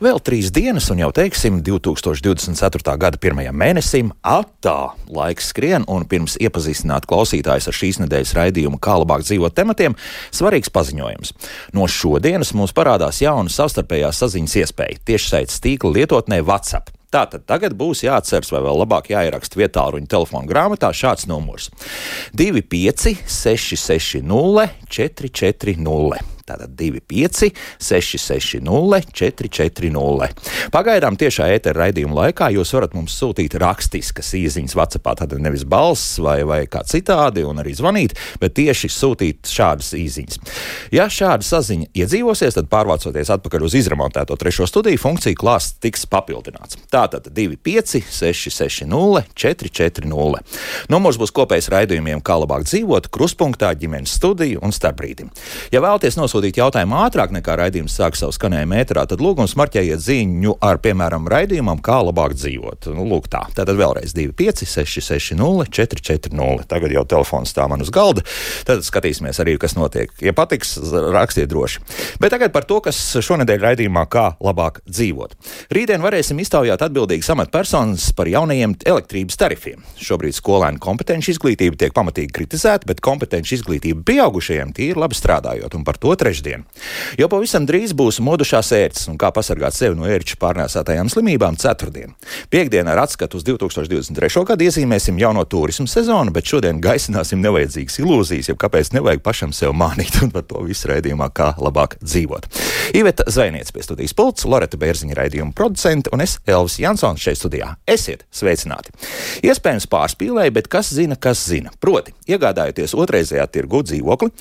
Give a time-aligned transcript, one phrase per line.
[0.00, 2.94] Vēl trīs dienas, un jau teiksim, 2024.
[2.96, 8.94] gada pirmajam mēnesim attā laiks skrien, un pirms iepazīstināt klausītājus ar šīs nedēļas raidījumu, kā
[9.02, 9.98] labāk dzīvot tematiem,
[10.32, 11.34] svarīgs paziņojums.
[11.76, 16.88] No šodienas mums parādās jauna savstarpējās saziņas iespēja tiešsaistes tīkla lietotnē WhatsApp.
[17.12, 21.68] Tātad tagad būs jāatceras, vai vēl labāk jāieraksta vietā ruņa telefona grāmatā šāds numurs-
[22.40, 26.39] 25 660 440.
[26.48, 30.44] Tātad 25, 660, 440.
[30.74, 36.18] Pagaidām tiešā ētera raidījuma laikā jūs varat mums sūtīt rakstiskas īsiņas WhatsApp, tad nevis balss
[36.22, 40.40] vai, vai kā citādi, un arī zvanīt, bet tieši sūtīt šādas īsiņas.
[40.94, 46.78] Ja šāda saziņa iedzīvosies, tad pārvācoties atpakaļ uz izremontēto trešo studiju, funkciju klāsts tiks papildināts.
[46.92, 50.58] Tātad 25, 660, 440.
[50.92, 55.30] Numurs būs kopējs raidījumiem, kā labāk dzīvot, kruspunktā, ģimenes studiju un starpbrīdim.
[55.74, 60.00] Ja vēlaties nosūtīt nosūtīt jautājumu ātrāk nekā raidījums sāk savu skanējumu ēterā, tad lūgums marķējiet
[60.00, 62.88] ziņu ar, piemēram, raidījumam, kā labāk dzīvot.
[62.96, 63.42] Nu, lūk, tā.
[63.52, 66.64] Tātad vēlreiz 256, 440.
[66.70, 68.24] Tagad jau telefons stāv man uz galda.
[68.64, 70.14] Tad skatīsimies arī, kas notiek.
[70.24, 70.78] Ja patiks,
[71.12, 71.82] rakstiet droši.
[72.22, 75.36] Bet tagad par to, kas šonadēļ raidījumā, kā labāk dzīvot.
[75.76, 79.84] Rītdien varēsim iztaujāt atbildīgas amatpersonas par jaunajiem elektrības tarifiem.
[80.00, 85.84] Šobrīd skolēnu kompetenci izglītība tiek pamatīgi kritizēta, bet kompetenci izglītība pieaugušajiem tīri labi strādājot, un
[85.86, 86.64] par to trešdien.
[87.18, 92.12] Jo pavisam drīz būs modušās ērces un kā pasargāt sevi no ērču pārnēsātajām slimībām ceturtdien.
[92.52, 94.44] Piektdien ar atskatu uz 2023.
[94.50, 99.72] gadu iezīmēsim jauno turismu sezonu, bet šodien gaisināsim nevajadzīgas ilūzijas, jeb kāpēc nevajag pašam sev
[99.76, 102.50] mānīt un par to visu raidījumā, kā labāk dzīvot.
[103.00, 107.72] Iveta Zvaigznes pie studijas pults, Loreta Bērziņa raidījuma producente un es Elvis Jansons šeit studijā.
[107.88, 108.92] Esiet sveicināti!
[109.46, 111.72] Iespējams pārspīlēji, bet kas zina, kas zina.
[111.80, 114.32] Proti, iegādājoties otrreizējā tirgu dzīvokli,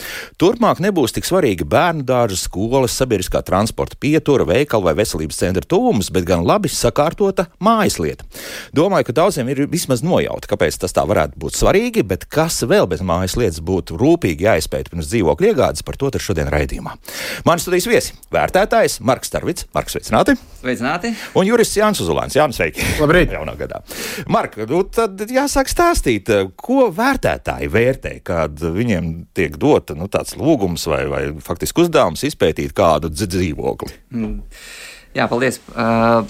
[0.41, 6.11] turpmāk nebūs tik svarīgi bērnu dārza, skolas, sabiedriskā transporta pietura, veikala vai veselības centra tuvums,
[6.13, 8.25] bet gan labi sakārtota mājaslieta.
[8.75, 12.89] Domāju, ka daudziem ir vismaz nojauta, kāpēc tas tā varētu būt svarīgi, bet kas vēl
[12.89, 16.95] bez mājaslietas būtu rūpīgi jāizpēta pirms dzīvokļa iegādes, par to šodien raidījumā.
[17.45, 20.35] Mani studijas viesi- vērtētājs Marks Starvits, Marks Sveicināti!
[20.59, 21.13] Sveicināti!
[21.35, 22.35] Un jurists Jānis Uzulāns.
[22.35, 22.83] Jānis, sveiki!
[22.99, 23.31] Labrīt!
[23.31, 23.81] Jaunā gadā.
[24.27, 30.87] Marka, nu tad jāsāk stāstīt, ko vērtētāji vērtē, kad viņiem tiek dota nu, tāds lūgums
[30.89, 33.91] vai, vai faktiski uzdevums izpētīt kādu dzīvokli.
[34.15, 34.37] Mm.
[35.17, 35.59] Jā, paldies.
[35.73, 36.23] Uh,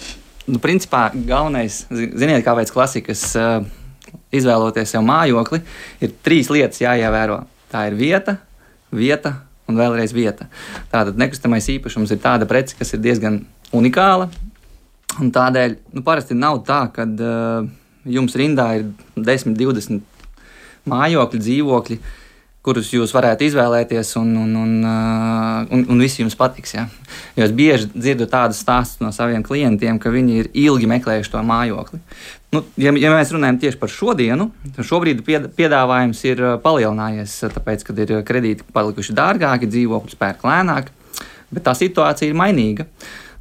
[0.50, 3.60] nu, principā galvenais, ziniet, kā pēc klasikas uh,
[4.36, 5.62] izvēloties sev mājokli,
[6.02, 7.44] ir trīs lietas jāievēro.
[7.70, 8.38] Tā ir vieta,
[8.96, 9.36] vieta
[9.70, 10.48] un vēlreiz vieta.
[10.90, 13.44] Tātad nekustamais īpašums ir tāda prece, kas ir diezgan
[13.76, 14.30] unikāla.
[15.20, 17.68] Un tādēļ nu, parasti nav tā, ka uh,
[18.10, 22.00] jums rindā ir 10, 20 mājokļi, dzīvokļi.
[22.00, 22.16] Uh,
[22.66, 26.74] kurus jūs varētu izvēlēties, un, un, un, uh, un, un visi jums patiks.
[26.76, 26.88] Ja?
[27.38, 31.44] Jo es bieži dzirdu tādus stāstus no saviem klientiem, ka viņi ir ilgi meklējuši to
[31.48, 32.02] mājokli.
[32.54, 35.24] Nu, ja, ja mēs runājam tieši par šodienu, tad šobrīd
[35.56, 40.92] piedāvājums ir uh, palielinājies, tāpēc, ka ir kredīti palikuši dārgāki, dzīvokļi pērk lēnāk,
[41.54, 42.90] bet tā situācija ir mainīga.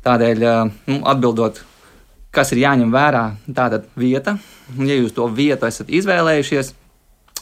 [0.06, 1.58] Tādēļ, uh, nu, atbildot,
[2.30, 4.38] kas ir jāņem vērā, tātad vieta,
[4.78, 6.76] ja jūs to vietu esat izvēlējušies,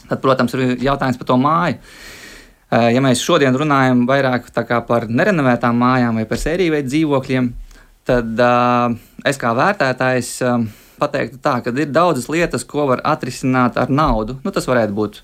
[0.07, 1.79] Tad, protams, ir jautājums par to māju.
[2.67, 4.49] Ja mēs šodien runājam vairāk
[4.87, 7.45] par nerenovētām mājām vai par sēriju veidu dzīvokļiem,
[8.07, 8.41] tad
[9.27, 10.31] es kā vērtētājs
[10.99, 14.35] pateiktu tā, ka ir daudzas lietas, ko var atrisināt ar naudu.
[14.43, 15.21] Nu, tas varētu būt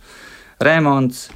[0.63, 1.27] remonts.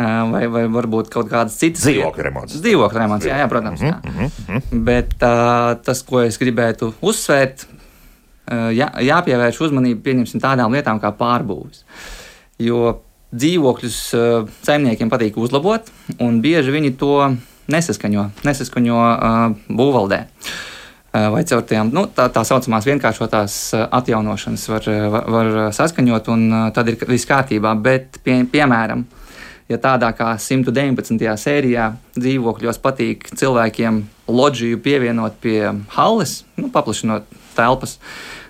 [0.00, 2.54] Vai, vai varbūt kaut kādas citas dzīvokļu remonts.
[2.62, 3.82] Dzīvokļu remonts, jā, jā protams.
[3.84, 3.98] Jā.
[3.98, 4.84] Mm -hmm.
[4.86, 11.82] Bet uh, tas, ko es gribētu uzsvērt, uh, jā, jāpievērš uzmanība tādām lietām kā pārbūves.
[11.82, 12.19] Uh,
[12.60, 12.98] jo
[13.30, 15.90] dzīvokļus uh, saimniekiem patīk uzlabot,
[16.20, 17.14] un bieži viņi to
[17.70, 19.38] nesaskaņo, nesaskaņo uh,
[19.70, 20.24] būvvaldē.
[21.10, 26.30] Uh, vai caur tām nu, tā, tā saucamās vienkāršotās uh, atjaunošanas var, var, var saskaņot,
[26.34, 27.74] un uh, tad ir viss kārtībā.
[27.82, 29.04] Bet, pie, piemēram,
[29.70, 31.18] ja tādā kā 119.
[31.38, 35.60] sērijā dzīvokļos patīk cilvēkiem loģiju pievienot pie
[35.96, 37.98] halles, nu, paplašinot telpas,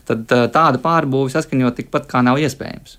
[0.09, 2.99] tad tāda pārbūve saskaņot tikpat kā nav iespējams.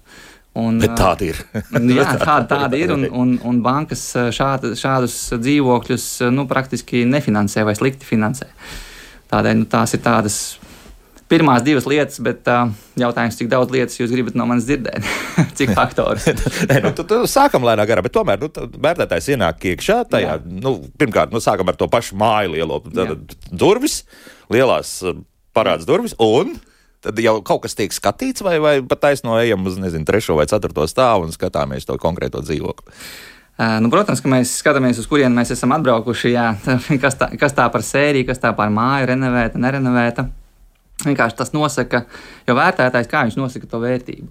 [0.60, 1.38] Un, Bet tāda ir.
[1.96, 2.92] jā, tāda, tāda ir.
[2.96, 4.04] Un, un, un bankas
[4.36, 8.50] šāda, šādus dzīvokļus nu, praktiski nefinansē vai slikti finansē.
[9.32, 10.42] Tādēļ nu, tās ir tādas
[11.32, 15.08] pirmās divas lietas, bet uh, jautājums, cik daudz lietas jūs gribat no manis dzirdēt?
[15.58, 16.28] cik faktors?
[16.68, 20.36] Nē, nu, tu, tu, sākam lēnā garā, bet tomēr nu, vērtētājs ienāk iekšā tajā.
[20.44, 22.82] Nu, pirmkārt, nu, sākam ar to pašu māju lielo
[23.48, 24.02] durvis,
[24.52, 24.98] lielās
[25.56, 26.58] parāds durvis un
[27.02, 30.48] tad jau kaut kas tiek skatīts, vai, vai pat taisno ejam uz nezinu, trešo vai
[30.50, 32.96] ceturto stāvu un skatāmies to konkrēto dzīvokli.
[33.62, 36.32] Nu, protams, ka mēs skatāmies, uz kurien mēs esam atbraukuši.
[36.34, 36.48] Jā,
[37.04, 40.28] kas, tā, kas tā par sēriju, kas tā par māju, renovēta, nerenovēta.
[41.02, 42.04] Vienkārši tas nosaka,
[42.48, 44.28] jo vērtētājs kā viņš nosaka to vērtību.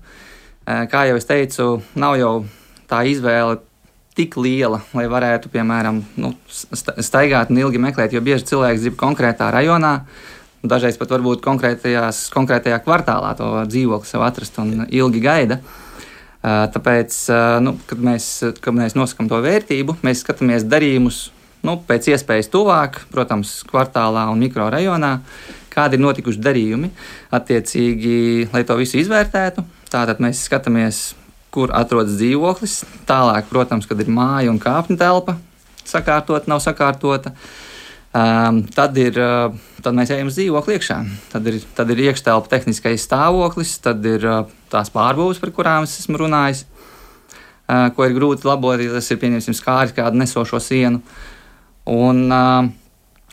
[0.90, 1.66] Kā jau es teicu,
[1.98, 2.34] nav jau
[2.90, 3.58] tā izvēle
[4.18, 9.50] tik liela, lai varētu, piemēram, nu, staigāt un ilgi meklēt, jo bieži cilvēks grib konkrētā
[9.54, 9.94] rajonā.
[10.60, 15.60] Dažreiz pat varbūt konkrētajā kvartālā to dzīvokli sev atrast un ilgi gaida.
[16.40, 17.16] Tāpēc,
[17.64, 18.26] nu, kad, mēs,
[18.60, 21.28] kad mēs nosakām to vērtību, mēs skatāmies darījumus
[21.66, 25.14] nu, pēc iespējas tuvāk, protams, kvartālā un mikrorajonā,
[25.72, 26.90] kādi ir notikuši darījumi.
[27.36, 31.02] Attiecīgi, lai to visu izvērtētu, tātad mēs skatāmies,
[31.52, 32.80] kur atrodas dzīvoklis.
[33.08, 35.36] Tālāk, protams, kad ir māja un kāpņu telpa,
[35.84, 37.34] sakārtot, nav sakārtota.
[38.10, 39.52] Um, tad, ir, uh,
[39.84, 40.96] tad mēs ejam uz dzīvokli iekšā.
[41.30, 44.40] Tad ir, tad ir iekštelpa tehniskais stāvoklis, tad ir uh,
[44.72, 49.20] tās pārbūves, par kurām es esmu runājis, uh, ko ir grūti labot, ja tas ir
[49.22, 50.98] pieņemsim skāris kādu nesošo sienu.
[51.86, 52.66] Un, uh,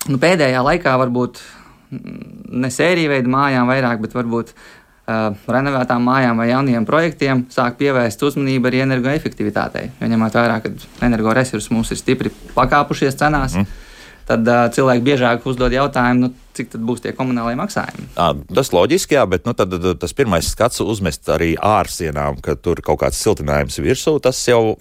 [0.05, 1.41] nu, pēdējā laikā varbūt
[1.89, 8.29] ne sēriju veidu mājām vairāk, bet varbūt uh, renovētām mājām vai jauniem projektiem sāk pievērst
[8.29, 9.87] uzmanību arī energoefektivitātei.
[9.97, 10.75] Jo ņemot vērā, ka
[11.09, 13.57] energoresursi mums ir stipri pakāpušies cenās.
[13.57, 13.83] Mm
[14.27, 18.07] tad uh, cilvēki biežāk uzdod jautājumu, nu, cik tad būs tie komunālajie maksājumi.
[18.19, 22.81] À, tas loģiski, jā, bet nu, tad, tas pirmais skats uzmest arī ārsienām, ka tur
[22.85, 24.77] kaut kāds siltinājums virsū, tas jau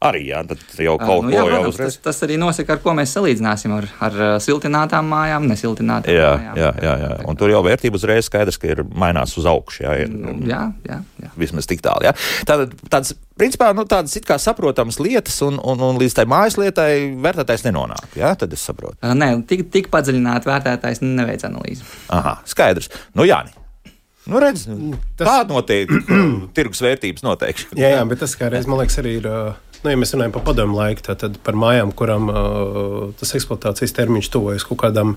[0.00, 0.40] arī jā,
[0.80, 1.96] jau kaut nu, jā, ko jau uzreiz.
[1.98, 6.60] Tas, tas arī nosaka, ar ko mēs salīdzināsim ar, ar siltinātām mājām, nesiltinātām jā, mājām.
[6.60, 7.10] Jā, jā, jā.
[7.28, 9.84] Un tur jau vērtība uzreiz skaidrs, ka ir mainās uz augšu.
[9.84, 11.32] Jā, ir, nu, jā, jā, jā.
[11.40, 12.14] Vismaz tik tālu.
[12.48, 16.56] Tātad, tāds, principā, nu, tādas it kā saprotamas lietas, un, un, un līdz tai mājas
[16.60, 18.16] lietai vērtētājs nenonāk.
[18.16, 18.96] Jā, tad es saprotu.
[19.04, 21.84] Nē, tik, tik padziļināti vērtētājs neveic analīzi.
[22.16, 22.88] Aha, skaidrs.
[23.12, 23.52] Nu, Jāni.
[24.30, 24.66] Nu, redz,
[25.18, 25.24] tas...
[25.24, 25.90] Tāda notiek
[26.56, 27.74] tirgus vērtības noteikti.
[27.80, 29.26] Jā, jā, bet tas kā reiz, man liekas, arī ir.
[29.28, 33.94] Uh Nu, ja mēs runājam par padomu laiku, tad par mājām, kurām uh, tas eksploatācijas
[33.96, 35.14] termiņš tuvojas kaut kādam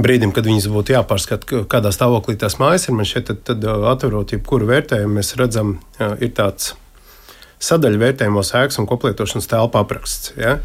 [0.00, 2.96] brīdim, kad viņas būtu jāpārskata, kādā stāvoklī tās mājas ir.
[2.96, 6.72] Man šeit, tad, tad uh, atverot jebkuru vērtējumu, mēs redzam, uh, ir tāds
[7.64, 10.32] sadaļu vērtējumos ēkas un koplietošanas telpa apraksts.
[10.40, 10.56] Ja?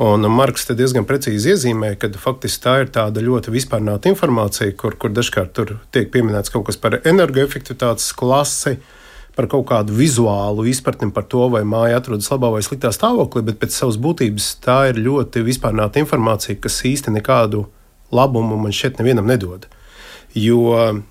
[0.00, 5.12] Un Marks diezgan precīzi iezīmē, ka faktiski tā ir tāda ļoti vispārnāta informācija, kur, kur
[5.12, 5.56] dažkārt
[5.92, 8.96] tiek pieminēts kaut kas par energoefektivitātes klasi, uh,
[9.36, 13.60] par kaut kādu vizuālu izpratni par to, vai māja atrodas labā vai sliktā stāvoklī, bet
[13.62, 17.66] pēc savas būtības tā ir ļoti vispārnāta informācija, kas īsti nekādu
[18.14, 19.68] labumu man šeit nevienam nedod.
[20.30, 20.60] Jo,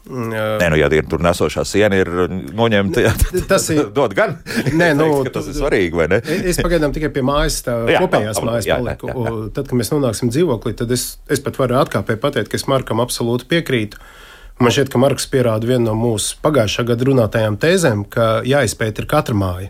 [0.08, 2.08] mm, Nē, nu, ja ir tur nesošā siena, ir
[2.56, 3.02] noņemta.
[3.04, 3.12] Jā,
[3.50, 3.90] tas ir.
[3.92, 4.38] Dod gan.
[4.72, 6.22] Nē, nu, teiks, tas ir svarīgi, vai ne?
[6.24, 9.12] es pagaidām tikai pie mājas, tā jā, kopējās jā, mājas jā, paliku.
[9.12, 9.52] Jā, jā, jā.
[9.58, 13.04] Tad, kad mēs nonāksim dzīvoklī, tad es, es pat varu atkāpē pateikt, ka es Markam
[13.04, 14.00] absolūti piekrītu.
[14.00, 14.29] Uh,
[14.60, 19.08] Man šķiet, ka Marks pierāda vienu no mūsu pagājušā gada runātajām tēzēm, ka jāizpēta ir
[19.08, 19.70] katra māja.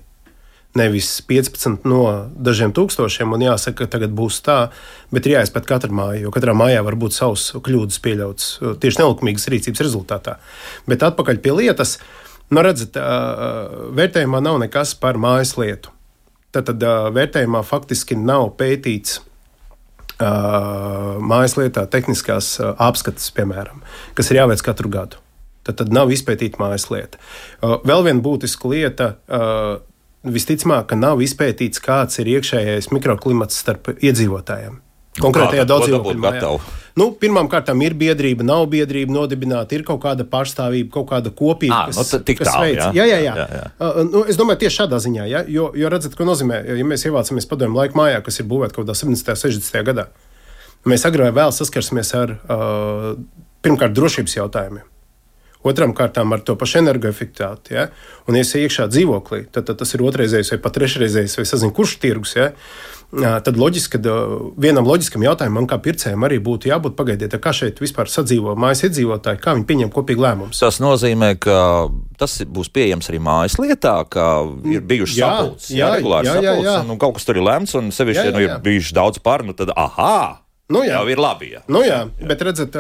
[0.78, 2.00] Nevis 15 no
[2.34, 4.58] dažiem tūkstošiem, un jāsaka, ka tagad būs tā,
[5.14, 8.50] bet ir jāizpēta katra māja, jo katrā mājā var būt savs kļūdas pieļauts
[8.82, 10.40] tieši nelikumīgas rīcības rezultātā.
[10.90, 12.00] Bet atpakaļ pie lietas,
[12.50, 12.98] nu redzat,
[13.94, 15.94] vērtējumā nav nekas par mājas lietu.
[16.50, 19.20] Tad, tad vērtējumā faktiski nav pētīts
[20.20, 23.84] mājas lietā tehniskās apskates, piemēram,
[24.18, 25.22] kas ir jāveic katru gadu.
[25.64, 27.20] Tad, tad nav izpētīta mājas lieta.
[27.62, 29.14] Vēl viena būtiska lieta.
[30.20, 34.80] Visticamāk, ka nav izpētīts, kāds ir iekšējais mikroklimats starp iedzīvotājiem.
[35.20, 36.52] Konkrētajā daudzdzīvokļā.
[37.00, 41.86] Nu, Pirmkārt, ir biedrība, nav biedrība nodibināta, ir kaut kāda pārstāvība, kaut kāda kopīga.
[41.86, 43.20] À, kas, nu, kas tālu, jā, jā, jā.
[43.24, 43.36] jā.
[43.40, 43.66] jā, jā.
[43.80, 45.44] Uh, nu, es domāju, tieši šādā ziņā, ja?
[45.48, 48.88] jo, jo redzat, ko nozīmē, ja mēs ievācamies padomju laiku mājā, kas ir būvēta kaut
[48.88, 49.34] kādā 70.
[49.36, 49.84] un 60.
[49.92, 50.10] gadā.
[50.90, 53.12] Mēs agrāk vai vēl saskarsimies ar uh,
[53.66, 54.88] pirmkārt drošības jautājumiem.
[55.68, 57.76] Otram kārtām ar to pašu energoefektivitāti.
[57.76, 57.90] Ja?
[58.28, 61.54] Un, ja es iekšā dzīvoklī, tad, tad tas ir otrreizējs vai pat trešreizējs, vai es
[61.58, 62.38] nezinu, kurš tirgus.
[62.40, 62.54] Ja?
[63.10, 64.16] tad loģiski, ka
[64.62, 69.42] vienam loģiskam jautājumam, kā pircējam, arī būtu jābūt pagaidiet, kā šeit vispār sadzīvo mājas iedzīvotāji,
[69.42, 70.54] kā viņi pieņem kopīgu lēmumu.
[70.54, 71.90] Tas nozīmē, ka
[72.22, 74.28] tas būs pieejams arī mājas lietā, ka
[74.70, 76.84] ir bijušas sapulces, jā, jā, regulārs sapulces, jā, jā, jā.
[76.86, 79.74] un kaut kas tur ir lemts, un sevišķi, ja nu, ir bijuši daudz pārnu, tad
[79.74, 80.46] aha!
[80.70, 81.00] Nu, jā.
[81.00, 81.48] jau ir labi.
[81.56, 81.64] Jā.
[81.66, 82.28] Nu, jā, jā.
[82.30, 82.76] Bet redziet,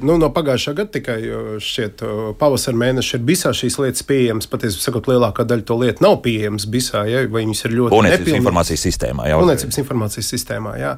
[0.00, 1.16] nu, no pagājušā gada tikai
[1.60, 2.00] šķiet,
[2.40, 4.48] pavasara mēneša ir visā šīs lietas pieejamas.
[4.48, 8.40] Patiesībā, lielākā daļa to lietu nav pieejamas visā, ja, vai viņas ir ļoti nepilnīgas.
[8.40, 9.28] informācijas sistēmā.
[9.28, 10.72] Jā, Būvniecības informācijas sistēmā.
[10.80, 10.94] Jā.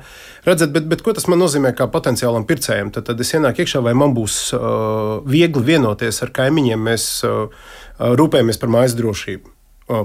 [0.47, 2.95] Redziet, bet, bet ko tas man nozīmē kā potenciālam pircējam?
[2.95, 7.75] Tad, tad es ienāku iekšā, vai man būs uh, viegli vienoties ar kaimiņiem, mēs uh,
[7.99, 9.57] rūpējamies par mājas drošību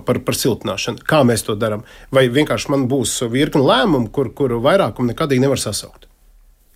[0.05, 1.05] par, par siltināšanu.
[1.05, 1.85] Kā mēs to darām?
[2.09, 6.09] Vai vienkārši man būs virkni lēmumu, kur, kur vairākumu nekādīgi nevar sasaukt?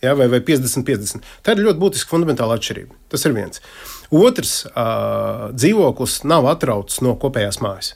[0.04, 1.24] Ja, vai, vai 50-50.
[1.46, 2.98] Tā ir ļoti būtiska fundamentāla atšķirība.
[3.12, 3.64] Tas ir viens.
[4.10, 7.96] Otrs, uh, dzīvoklis nav atrauts no kopējās mājas.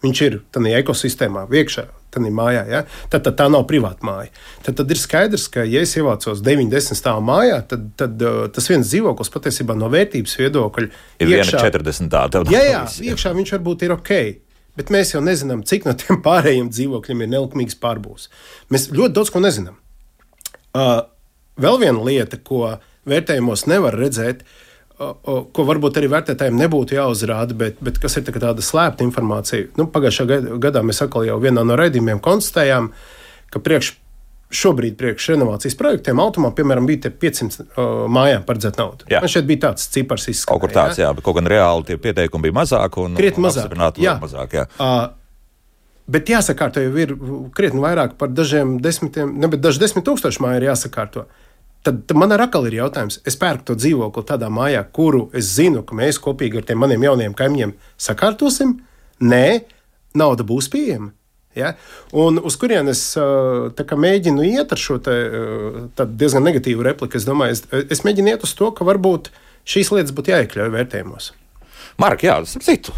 [0.00, 1.90] Viņš ir tādā ekosistēmā, iekšā.
[2.10, 2.78] Tad, mājā, ja?
[3.12, 4.32] tad, tad tā nav privāta māja.
[4.64, 8.66] Tad, tad ir skaidrs, ka, ja es ievācos 90 stāvu mājā, tad, tad uh, tas
[8.72, 10.88] viens dzīvoklis patiesībā no vērtības viedokļa
[11.22, 12.42] ir iekšā, 40 tāda.
[12.50, 12.80] Jā, jā,
[13.12, 14.16] iekšā viņš varbūt ir ok.
[14.80, 18.26] Bet mēs jau nezinām, cik no tiem pārējiem dzīvokļiem ir nelikumīgs pārbūves.
[18.74, 19.78] Mēs ļoti daudz ko nezinām.
[20.70, 21.02] Uh,
[21.60, 22.76] vēl viena lieta, ko
[23.10, 24.44] vērtējumos nevar redzēt,
[25.00, 29.70] ko varbūt arī vērtētājiem nebūtu jāuzrāda, bet, bet kas ir tā tāda slēpta informācija.
[29.80, 30.26] Nu, pagājušā
[30.60, 32.90] gadā mēs atkal jau vienā no raidījumiem konstatējām,
[33.50, 33.94] ka priekš,
[34.60, 39.06] šobrīd priekš renovācijas projektiem automā, piemēram, bija 500 uh, mājām paredzēta nauda.
[39.08, 39.22] Jā.
[39.22, 40.50] Man šeit bija tāds cipars izskatījums.
[40.50, 43.46] Kaut kur tāds, jā, jā bet kaut gan reāli tie pieteikumi bija mazāki un krietni
[43.46, 43.76] mazāk.
[44.02, 44.18] Jā.
[44.20, 44.66] mazāk jā.
[44.76, 45.06] Uh,
[46.10, 47.14] Bet jāsakārto jau ir
[47.54, 51.26] krietni vairāk par dažiem desmitiem, ne, bet daži desmit tūkstoši māju ir jāsakārto.
[51.86, 55.52] Tad, tad man ar akali ir jautājums, es pērku to dzīvokli tādā mājā, kuru es
[55.54, 57.76] zinu, ka mēs kopīgi ar tiem maniem jauniem kaimiņiem
[58.08, 58.74] sakārtosim.
[59.22, 59.44] Nē,
[60.18, 61.12] nauda būs pieejama.
[61.56, 61.72] Ja?
[62.12, 65.14] Un uz kurienes es mēģinu iet ar šo te,
[66.04, 67.64] diezgan negatīvu repliku, es domāju, es,
[67.96, 69.32] es mēģinu iet uz to, ka varbūt
[69.68, 71.32] šīs lietas būtu jāiekļauj vērtējumos.
[72.00, 72.94] Mark, jā, tas ir citu.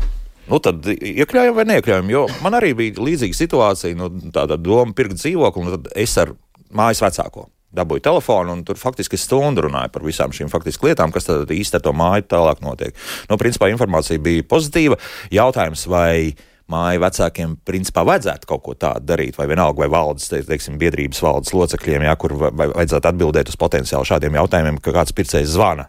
[0.50, 2.12] Nu, tad iekļaujam vai neiekļaujam?
[2.12, 6.34] Jo man arī bija līdzīga situācija, nu, tāda doma pirkt dzīvokli, un tad es ar
[6.74, 11.50] mājas vecāko dabūju telefonu, un tur faktiski stundu runāju par visām šīm lietām, kas tad
[11.50, 12.96] īsti ar to māju tālāk notiek.
[13.30, 14.98] Nu, principā informācija bija pozitīva.
[15.32, 16.34] Jautājums, vai
[16.72, 21.56] māju vecākiem principā vajadzētu kaut ko tādu darīt, vai vienalga, vai valdes, teiksim, biedrības valdes
[21.56, 25.88] locekļiem, jā, kur vajadzētu atbildēt uz potenciāli šādiem jautājumiem, ka kāds pircējs zvana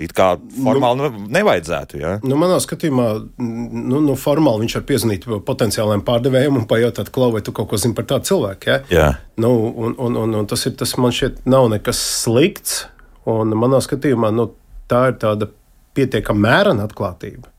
[0.00, 0.30] It kā
[0.64, 2.00] formāli nu, nevajadzētu.
[2.00, 2.14] Ja?
[2.24, 3.06] Nu, manā skatījumā,
[3.40, 7.80] nu, nu, formāli viņš var piezvanīt potenciālajiem pārdevējiem un pajautāt, Klau, vai tu kaut ko
[7.80, 8.70] zini par tādu cilvēku.
[8.70, 8.80] Ja?
[8.92, 9.08] Jā.
[9.40, 12.82] Nu, un, un, un, un tas, ir, tas man šķiet nav nekas slikts.
[13.28, 14.48] Un manā skatījumā nu,
[14.90, 15.50] tā ir tāda
[15.96, 17.50] pietiekama mērena atklātība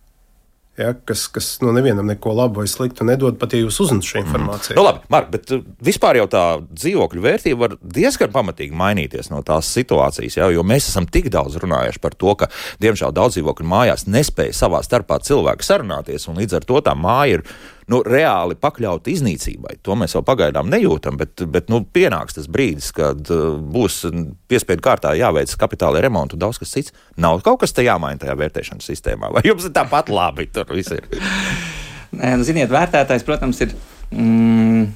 [0.81, 4.21] ja, kas, kas nu, nevienam neko labu vai sliktu nedod, pat ja jūs uzzināt šo
[4.21, 4.75] informāciju.
[4.75, 4.79] Mm.
[4.79, 9.41] Nu, labi, Mark, bet uh, vispār jau tā dzīvokļu vērtība var diezgan pamatīgi mainīties no
[9.47, 12.49] tās situācijas, ja, jo mēs esam tik daudz runājuši par to, ka
[12.83, 17.39] diemžēl daudz dzīvokļu mājās nespēja savā starpā cilvēki sarunāties, un līdz ar to tā māja
[17.39, 17.45] ir
[17.91, 19.77] nu, reāli pakļauti iznīcībai.
[19.85, 24.03] To mēs vēl pagaidām nejūtam, bet, bet nu, pienāks tas brīdis, kad uh, būs
[24.51, 26.95] piespiedu kārtā jāveic kapitāla remonta un daudz kas cits.
[27.21, 30.49] Nav kaut kas te jāmaina tajā vērtēšanas sistēmā, vai jums ir tāpat labi?
[30.51, 31.07] Tur viss ir.
[32.19, 33.73] Nē, nu, ziniet, vērtētājs, protams, ir,
[34.11, 34.87] mm,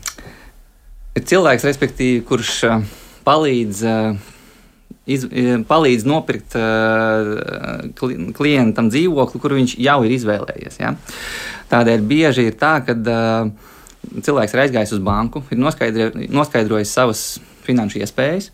[1.15, 1.67] ir cilvēks,
[2.27, 3.83] kurš uh, palīdz.
[3.87, 4.31] Uh,
[5.05, 5.25] iz,
[5.69, 7.85] palīdz nopirkt uh,
[8.37, 10.79] klientam dzīvokli, kuru viņš jau ir izvēlējies.
[10.81, 10.95] Ja?
[11.71, 13.49] Tādēļ bieži ir tā, ka uh,
[14.25, 17.25] cilvēks ir aizgājis uz banku, ir noskaidro, noskaidrojis savas
[17.65, 18.51] finanšu iespējas,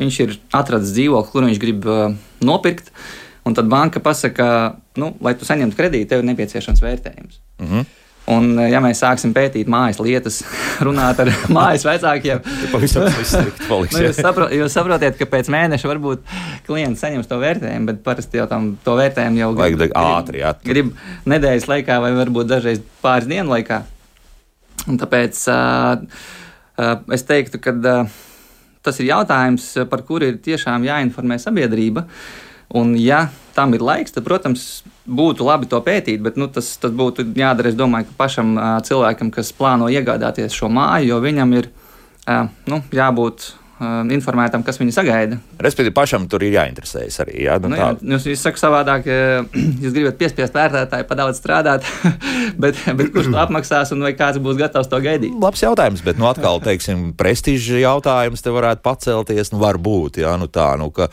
[0.00, 2.14] viņš ir atradzis dzīvokli, kuru viņš grib uh,
[2.44, 2.92] nopirkt,
[3.48, 7.40] un tad banka pasaka, nu, lai tu saņemtu kredītu, tev ir nepieciešams vērtējums.
[7.60, 7.88] Mm -hmm.
[8.30, 10.40] Un, ja mēs sāksim pētīt mājas lietas,
[10.86, 16.34] runāt ar mājas vecākiem, tad nu, jūs, sapro, jūs saprotat, ka pēc mēneša varbūt
[16.68, 20.54] klients saņems to vērtējumu, bet parasti jau tam to vērtējumu jau grib, grib, ātri, jā.
[20.66, 20.92] grib
[21.30, 23.82] nedēļas laikā vai varbūt dažreiz pāris dienu laikā.
[24.88, 26.04] Un tāpēc uh,
[26.80, 28.20] uh, es teiktu, ka uh,
[28.86, 32.06] tas ir jautājums, par kuru ir tiešām jāinformē sabiedrība.
[32.78, 36.92] Un, ja tam ir laiks, tad, protams, būtu labi to pētīt, bet nu, tas, tas
[36.92, 41.70] būtu jādara, es domāju, pašam cilvēkam, kas plāno iegādāties šo māju, jo viņam ir
[42.70, 45.38] nu, jābūt informētam, kas viņu sagaida.
[45.62, 47.38] Respektīvi, pašam tur ir jāinteresējas arī.
[47.46, 49.08] Jā, nu, nu, jā, jūs, jūs sakat savādāk,
[49.82, 51.86] jūs gribat piespiest vērtētāju pa daudz strādāt,
[52.62, 55.32] bet, bet kurš to apmaksās un vai kāds būs gatavs to gaidīt?
[55.40, 59.54] Labs jautājums, bet nu, atkal, teiksim, prestiža jautājums te varētu pacelties.
[59.54, 61.08] Nu, varbūt, jā, nu, tā, nu, ka,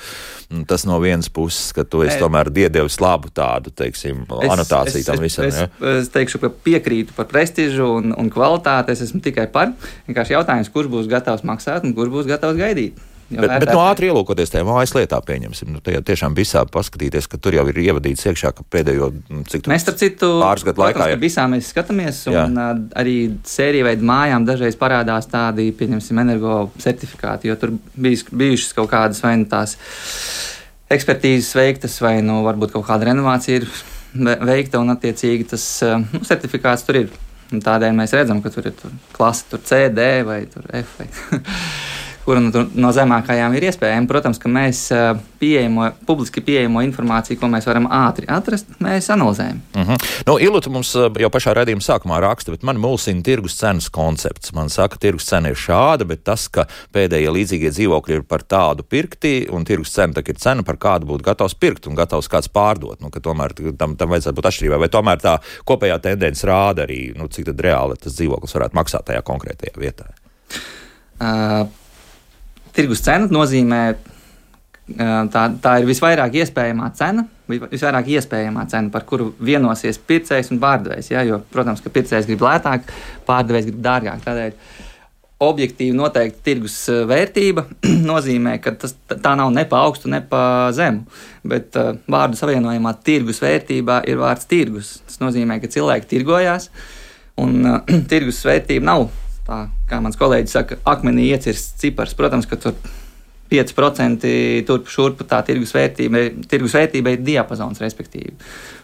[0.51, 5.05] nu, tas no vienas puses, ka tu esi tomēr diedevis labu tādu, teiksim, es, anotāciju
[5.05, 5.47] es, tam visam.
[5.47, 8.91] Es, es, es teikšu, ka piekrītu par prestižu un, un kvalitāti.
[8.91, 9.71] Es esmu tikai par.
[10.09, 13.06] Vienkārši jautājums, kurš būs gatavs maksāt un kurš būs gatavs gaidīt.
[13.28, 17.40] Bet, bet no ātri ielūkoties tajā mājas lietā, pieņemsim, nu, tajā tiešām visā paskatīties, ka
[17.44, 21.10] tur jau ir ievadīts iekšā, ka pēdējo nu, cik mēs, starp citu, pāris gadu laikā
[21.12, 21.20] ir.
[21.20, 22.70] Visā mēs skatāmies, un Jā.
[23.02, 28.94] arī sērija veidu mājām dažreiz parādās tādi, pieņemsim, energo certifikāti, jo tur bijis, bijušas kaut
[28.96, 29.76] kādas vai nu tās
[30.96, 33.68] ekspertīzes veiktas, vai nu varbūt kaut kāda renovācija ir
[34.48, 35.68] veikta, un attiecīgi tas
[36.08, 37.12] nu, certifikāts tur ir.
[37.52, 40.98] Un tādēļ mēs redzam, ka tur ir tur klase, tur C, D vai F.
[41.00, 41.08] Vai
[42.27, 44.07] kura no, no zemākajām ir iespējama.
[44.10, 44.81] Protams, ka mēs
[45.39, 49.62] pieejamo, publiski pieejamo informāciju, ko mēs varam ātri atrast, mēs analizējam.
[49.72, 50.07] Uh -huh.
[50.27, 54.51] nu, Ilūta mums jau pašā redzējuma sākumā raksta, bet man mulsina tirgus cenas koncepts.
[54.53, 58.84] Man saka, tirgus cena ir šāda, bet tas, ka pēdējie līdzīgie dzīvokļi ir par tādu
[58.84, 63.00] pirkti, un tirgus cena ir cena, par kādu būtu gatavs pirkt un gatavs kāds pārdot.
[63.00, 64.79] Nu, tomēr tam, tam vajadzētu būt atšķirībai.
[64.84, 69.22] Vai tomēr tā kopējā tendence rāda arī, nu, cik reāli tas dzīvoklis varētu maksāt tajā
[69.22, 70.12] konkrētajā vietā?
[71.17, 71.67] Uh,
[72.77, 73.81] tirgus cena nozīmē,
[75.34, 81.12] tā, tā ir visvairāk iespējamā cena, visvairāk iespējamā cena, par kuru vienosies pircējs un pārdevējs.
[81.13, 81.24] Ja?
[81.27, 82.91] Jo, protams, ka pircējs grib lētāk,
[83.27, 84.22] pārdevējs grib dārgāk.
[84.25, 84.86] Tādēļ
[85.43, 86.75] objektīvi noteikta tirgus
[87.10, 87.67] vērtība
[88.12, 91.05] nozīmē, ka tas, tā nav ne pa augstu, ne pa zemu.
[91.48, 94.98] Bet uh, vārdu savienojumā tirgus vērtībā ir vārds tirgus.
[95.05, 96.72] Tas nozīmē, ka cilvēki tirgojās,
[97.43, 97.79] un uh,
[98.12, 99.07] tirgus vērtība nav
[99.48, 102.16] tā, kā mans kolēģis saka, akmenī iecirsts cipars.
[102.18, 102.75] Protams, ka tur
[103.48, 104.27] 5%
[104.68, 108.36] turp šurp tā tirgus vērtība, tirgus vērtība ir diapazons, respektīvi.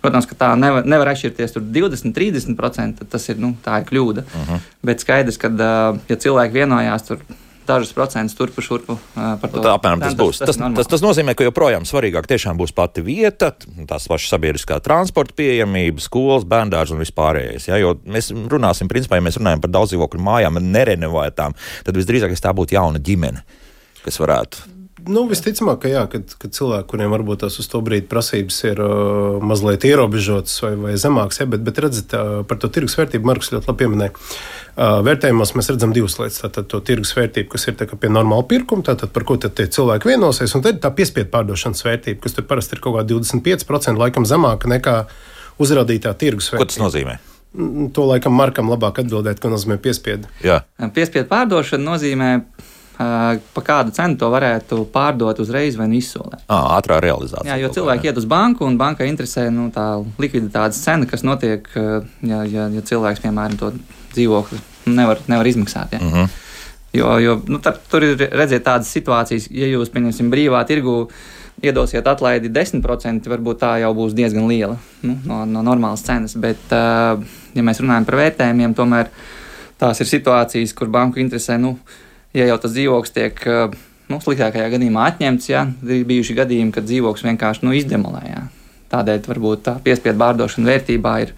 [0.04, 4.24] Protams, ka tā nevar, nevar atšķirties 20, 30%, tas ir, nu, tā ir kļūda.
[4.24, 4.52] Uh mhm.
[4.52, 4.76] -huh.
[4.84, 5.52] Bet skaidrs, ka,
[6.10, 7.20] ja cilvēki vienojās tur
[7.68, 9.62] dažus procentus turpu šurpu par to.
[9.64, 10.42] Tā apmēram tas būs.
[10.44, 13.54] Tas, tas, tas, tas nozīmē, ka joprojām svarīgāk tiešām būs pati vieta,
[13.90, 17.70] tās pašas sabiedriskā transporta pieejamība, skolas, bērndārs un vispārējais.
[17.72, 17.80] Ja?
[17.82, 22.54] Jo mēs runāsim, principā, ja mēs runājam par daudz dzīvokļu mājām, nerenovētām, tad visdrīzāk tā
[22.56, 23.46] būtu jauna ģimene,
[24.04, 28.08] kas varētu Nu, visticamāk, ka, jā, kad, kad cilvēki, kuriem varbūt tās uz to brīdi
[28.08, 32.70] prasības ir uh, mazliet ierobežotas vai, vai zemākas, ja, bet, bet redzat, uh, par to
[32.72, 34.14] tirgus vērtību Marks ļoti labi pieminēja.
[34.14, 36.40] Uh, vērtējumos mēs redzam divas lietas.
[36.46, 40.56] Tātad to tirgus vērtību, kas ir pie normāla pirkuma, tātad par ko tie cilvēki vienosies,
[40.56, 44.72] un tad tā piespiedu pārdošanas vērtība, kas tur parasti ir kaut kāda 25% laikam zemāka
[44.72, 44.98] nekā
[45.64, 46.64] uzrādītā tirgus vērtība.
[46.64, 47.18] Ko tas nozīmē?
[47.94, 50.32] To laikam Markam labāk atbildēt, ko nozīmē piespiedu.
[50.96, 52.30] Piespiedu pārdošana nozīmē
[53.54, 56.42] pa kādu cenu to varētu pārdot uzreiz vai nu izsolē.
[56.48, 57.54] Ātrā realizācija.
[57.54, 59.88] Jā, jo cilvēki iet uz banku un bankai interesē nu, tā
[60.22, 63.74] likviditātes cena, kas notiek, ja, ja, ja cilvēks, piemēram, to
[64.14, 64.62] dzīvokli
[64.94, 65.94] nevar, nevar izmaksāt.
[65.98, 66.00] Ja.
[66.00, 66.40] Mm -hmm.
[66.94, 71.08] Jo, jo nu, tar, tur ir redziet tādas situācijas, ja jūs, pieņemsim, brīvā tirgu
[71.64, 76.36] iedosiet atlaidi 10%, varbūt tā jau būs diezgan liela nu, no, no normālas cenas.
[76.36, 76.70] Bet,
[77.54, 79.10] ja mēs runājam par vērtējumiem, tomēr
[79.82, 81.58] tās ir situācijas, kur banku interesē.
[81.58, 81.78] Nu,
[82.34, 83.40] ja jau tas dzīvoklis tiek
[84.12, 88.24] nu, sliktākajā gadījumā atņemts, ja ir bijuši gadījumi, kad dzīvoklis vienkārši nu, izdemolē.
[88.30, 88.44] Ja.
[88.94, 91.34] Tādēļ varbūt tā piespiedu pārdošana vērtībā ir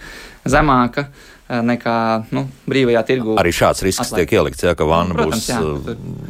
[0.49, 1.07] zemāka
[1.45, 1.97] nekā
[2.33, 3.35] nu, brīvajā tirgu.
[3.37, 4.25] Arī šāds risks atlaid.
[4.25, 5.59] tiek ielikts, ja, ka vanna nu, būs jā,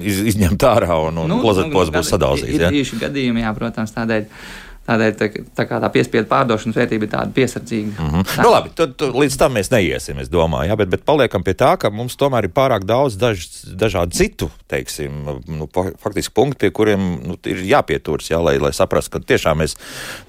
[0.03, 2.51] iz, izņemta ārā un, un nu, klozetpos nu, būs sadalzīts.
[2.51, 4.27] Ir, ir bijuši gadījumi, jā, protams, tādēļ.
[4.85, 7.93] Tādēļ tā, tā, tā piespiedu pārdošanas vērtība ir tāda piesardzīga.
[7.95, 8.25] Mm -hmm.
[8.29, 8.43] Tā.
[8.45, 11.71] Nu, labi, tad, līdz tam mēs neiesim, es domāju, jā, bet, bet paliekam pie tā,
[11.81, 17.01] ka mums tomēr ir pārāk daudz daž, dažādu citu, teiksim, nu, faktiski punktu, pie kuriem
[17.25, 19.75] nu, ir jāpieturas, jā, lai, lai saprastu, ka tiešām mēs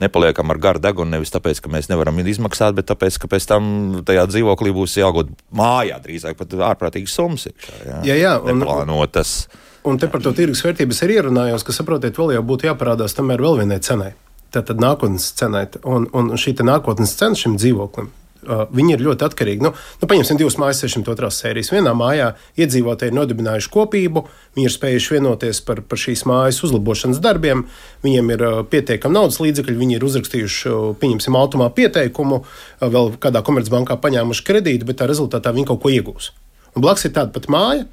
[0.00, 4.02] nepaliekam ar garu degunu nevis tāpēc, ka mēs nevaram izmaksāt, bet tāpēc, ka pēc tam
[4.08, 7.48] tajā dzīvoklī būs jāgūt mājā drīzāk pat ārprātīgas summas.
[7.84, 9.48] Jā, jā, jā un, Neplānotas.
[9.84, 13.44] Un te par to tirgus vērtības arī ierunājos, ka saprotiet, vēl jau būtu jāparādās tomēr
[13.44, 14.14] vēl vienai cenai
[14.54, 15.66] tātad nākotnes cenai.
[15.84, 18.12] Un, un šī nākotnes cena šim dzīvoklim.
[18.46, 19.64] Uh, viņi ir ļoti atkarīgi.
[19.64, 21.72] Nu, nu, paņemsim divas mājas, 602 sērijas.
[21.74, 22.28] Vienā mājā
[22.62, 24.22] iedzīvotāji ir nodibinājuši kopību,
[24.54, 27.64] viņi ir spējuši vienoties par, par šīs mājas uzlabošanas darbiem,
[28.06, 33.16] viņiem ir uh, pietiekami naudas līdzekļi, viņi ir uzrakstījuši, uh, pieņemsim, automā pieteikumu, uh, vēl
[33.24, 36.30] kādā komercbankā paņēmuši kredītu, bet tā rezultātā viņi kaut ko iegūs.
[36.76, 37.88] Un blakus ir tāda pati māja,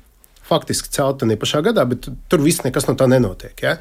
[0.47, 3.56] faktiski celta ne pašā gadā, bet tur viss nekas no tā nenotiek.
[3.63, 3.77] Ja?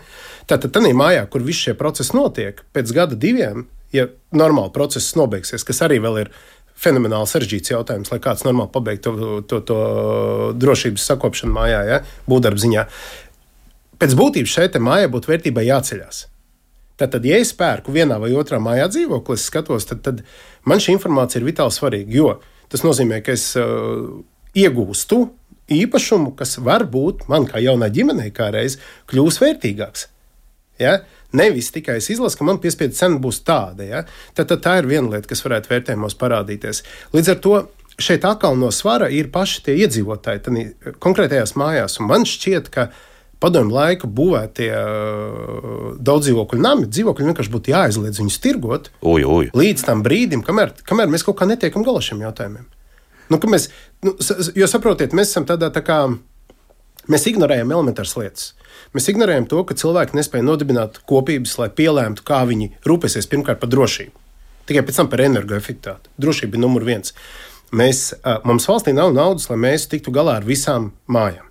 [0.46, 5.66] Tātad, tādā mājā, kur visi šie procesi notiek, pēc gada diviem, ja normāli process nobeigsies,
[5.66, 6.33] kas arī vēl ir
[6.83, 9.79] fenomenāli sarežģīts jautājums, lai kāds normāli pabeigtu to, to, to
[10.59, 12.03] drošības sakopšanu mājā, ja?
[12.31, 12.87] būvdarba ziņā.
[14.03, 16.27] Pēc būtības šai mājai būtu vērtībai jāceļās.
[16.98, 20.20] Tātad, ja es pērku vienā vai otrā mājā dzīvokli, es skatos, tad, tad
[20.68, 22.12] man šī informācija ir vitāli svarīga.
[22.14, 22.35] Jo
[22.72, 24.20] tas nozīmē, ka es uh,
[24.59, 25.18] iegūstu
[25.81, 28.79] īpašumu, kas varbūt man kā jaunai ģimenei kādreiz
[29.11, 30.09] kļūs vērtīgāks.
[30.83, 31.01] Ja?
[31.33, 33.87] Nevis tikai es izlasu, ka man piespiedu cena būs tāda.
[33.89, 34.03] Ja?
[34.37, 36.83] Tad, tad tā ir viena lieta, kas varētu vērtējumos parādīties.
[37.17, 37.55] Līdz ar to
[38.03, 40.67] šeit atkal no svara ir paši tie iedzīvotāji tani,
[41.03, 41.99] konkrētajās mājās.
[42.01, 42.91] Un man šķiet, ka
[43.43, 49.51] padomju laika būvētie uh, daudz dzīvokļu nami, dzīvokļi vienkārši būtu jāaizliedz viņus tirgot uj, uj.
[49.57, 52.69] līdz tam brīdim, kamēr, kamēr mēs kaut kā netiekam galā šiem jautājumiem.
[53.33, 53.68] Nu, mēs,
[54.05, 54.14] nu,
[54.59, 56.05] jo saprotiet, mēs esam tādā tā kā.
[57.11, 58.51] Mēs ignorējam elementāras lietas.
[58.95, 63.73] Mēs ignorējam to, ka cilvēki nespēja nodibināt kopības, lai pielēmtu, kā viņi rūpēsies pirmkārt par
[63.73, 64.14] drošību.
[64.68, 66.12] Tikai pēc tam par energoefektivitāti.
[66.23, 67.16] Drošība ir numur viens.
[67.75, 68.12] Mēs,
[68.47, 71.49] mums valstī nav naudas, lai mēs tiktu galā ar visām mājām.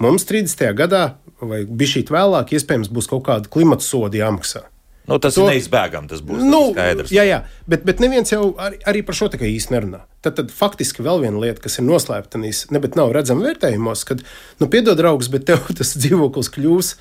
[0.00, 0.64] Mums 30.
[0.78, 1.02] gadā
[1.42, 4.64] vai bišķīt vēlāk, iespējams, būs kaut kāda klimata soda jāmaksā.
[5.08, 6.08] Nu, tas To- ir neizbēgami.
[6.10, 7.10] Tas būs Nu, skaidrs.
[7.14, 10.02] jā, jā, bet, bet neviens jau arī, arī par šo tā kā īsti nerunā.
[10.20, 14.20] Tad, tad faktiski vēl viena lieta, kas ir noslēpta, ne, bet nav redzama vērtējumos, kad,
[14.60, 16.92] nu, piedod, draugs, bet tev tas dzīvoklis kļūs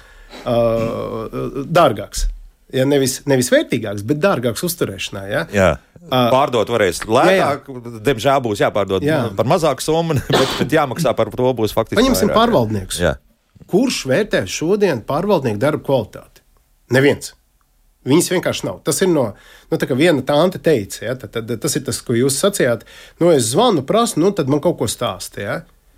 [0.45, 2.27] uh, dārgāks.
[2.75, 5.27] Ja, nevis, nevis vērtīgāks, bet dārgāks uzturēšanai.
[5.31, 5.43] Ja?
[5.55, 5.67] Jā.
[6.07, 7.67] Pārdot varēs lētāk,
[8.03, 9.21] diemžēl būs jāpārdod Jā.
[9.27, 9.31] jā.
[9.39, 11.99] par mazāku summu, bet, bet jāmaksā par to būs faktiski.
[12.01, 12.99] Paņemsim pārvaldniekus.
[13.03, 13.15] Jā.
[13.71, 16.43] Kurš vērtē šodien pārvaldnieku darba kvalitāti?
[16.95, 17.33] Neviens.
[18.07, 18.81] Viņas vienkārši nav.
[18.87, 19.29] Tas ir no,
[19.71, 22.85] nu, tā kā viena tante teica, ja, tad, tad, tas ir tas, ko jūs sacījāt.
[23.19, 25.41] Nu, es zvanu, prasu, nu, tad man kaut ko stāsta.
[25.43, 25.55] Ja.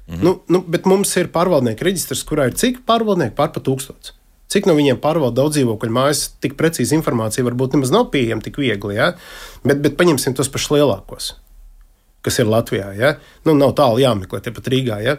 [0.08, 0.24] Mm -hmm.
[0.24, 4.16] nu, nu, bet mums ir pārvaldnieku reģistrs, kurā ir cik pārvaldnieku pār pa tūkstots.
[4.50, 8.58] Cik no viņiem pārvalda daudz dzīvokļu mājas, tik precīzi informācija varbūt nemaz nav pieejama tik
[8.58, 8.96] viegli.
[8.96, 9.12] Ja?
[9.64, 11.28] Bet, bet paņemsim tos pašus lielākos,
[12.26, 12.88] kas ir Latvijā.
[12.98, 13.12] Ja?
[13.46, 14.98] Nu, nav tālu jāmeklē, tepat Rīgā.
[15.06, 15.18] Ja?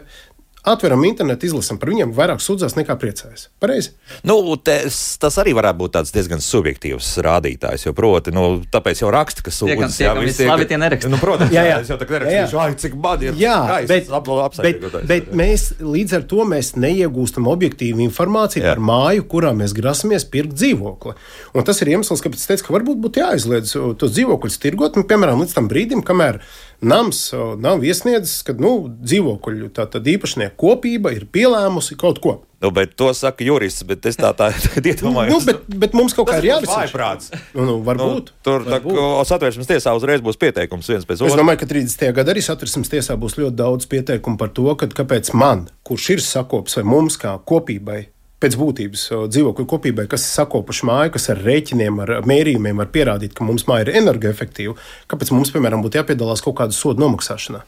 [0.61, 3.47] Atveram internetu, izlasām par viņiem, vairāk sūdzās nekā priecājas.
[3.63, 3.95] Pareizi?
[4.29, 7.87] Nu, tes, tas arī varētu būt tāds diezgan subjektīvs rādītājs.
[7.87, 9.97] Jo, proti, nu, tāpēc jau raksta, ka sūdzas.
[9.97, 11.09] kam visi vislabi, tie neraksta.
[11.09, 11.79] Nu, protams, Jā, jā, jā.
[11.81, 13.33] es jau tagad nerakstīšu, ai, cik man ir.
[13.41, 15.07] Jā, skaists, bet, aplo- bet, apsaimniekotais.
[15.09, 18.75] bet mēs līdz ar to mēs neiegūstam objektīvu informāciju Jā.
[18.75, 21.17] par māju, kurā mēs grasamies pirkt dzīvokli.
[21.57, 24.99] Un tas ir iemesls, kāpēc es teicu, ka varbūt būtu jāizliedz o, tos dzīvokļus tirgot,
[25.01, 26.37] nu, piemēram, līdz tam brīdim, kamēr
[26.81, 32.39] nams nav iesniedzis, ka nu, dzīvokļu tātad īpašnieku kopība ir pielēmusi kaut ko.
[32.61, 35.31] Nu, bet to saka jurists, bet es tā tā iedomājos.
[35.33, 36.83] Nu, bet, bet mums kaut kā ir jārisina.
[36.83, 37.31] vājprāts.
[37.55, 38.29] Nu, nu, Nu, varbūt.
[38.45, 39.25] tur tā, varbūt.
[39.31, 41.39] satversmes tiesā uzreiz būs pieteikums viens pēc Es otra.
[41.41, 42.11] domāju, ka 30.
[42.19, 46.21] gadā arī satversmes tiesā būs ļoti daudz pieteikumu par to, ka, kāpēc man, kurš ir
[46.21, 48.03] sakops, vai mums kā kopībai,
[48.41, 53.35] pēc būtības dzīvokļu kopībai, kas ir sakopuši māju, kas ar rēķiniem, ar mērījumiem var pierādīt,
[53.37, 54.73] ka mums māja ir energoefektīva,
[55.11, 57.61] kāpēc mums, piemēram, būtu jāpiedalās kaut kādu sodu nomaksāšanā.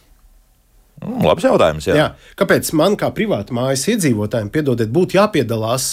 [1.04, 1.88] Mm, labs jautājums.
[1.90, 1.96] Jā.
[1.98, 2.06] Jā.
[2.40, 5.88] Kāpēc man, kā privāta mājas iedzīvotājiem, piedodiet, būtu jāpiedalās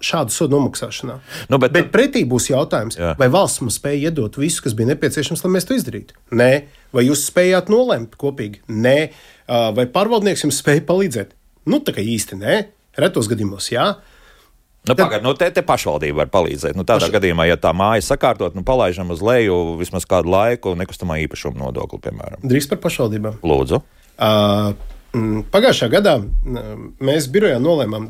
[0.00, 1.16] šādu sodu nomaksāšanā?
[1.52, 3.12] Nu, bet- bet pretī būs jautājums, Jā.
[3.18, 6.16] vai valsts mums spēja iedot visu, kas bija nepieciešams, lai mēs to izdarītu?
[6.32, 8.62] Nē, vai jūs spējāt nolemt kopīgi?
[8.70, 9.10] Nē,
[9.48, 11.34] vai pārvaldnieks jums spēja palīdzēt?
[11.66, 12.64] Nu, tā kā īsti nē,
[12.96, 13.96] retos gadījumos jā.
[14.84, 16.76] Nu, pagad, nu, te, te pašvaldība var palīdzēt.
[16.76, 17.14] Nu, tādā Paš...
[17.16, 22.02] gadījumā, ja tā māja sakārtot, nu, palaižam uz leju vismaz kādu laiku nekustamā īpašuma nodokli,
[22.04, 22.42] piemēram.
[22.44, 23.38] Drīz par pašvaldībām.
[23.48, 23.80] Lūdzu.
[24.14, 24.74] Uh,
[25.54, 26.16] Pagājušā gadā
[27.06, 28.08] mēs birojā nolēmām,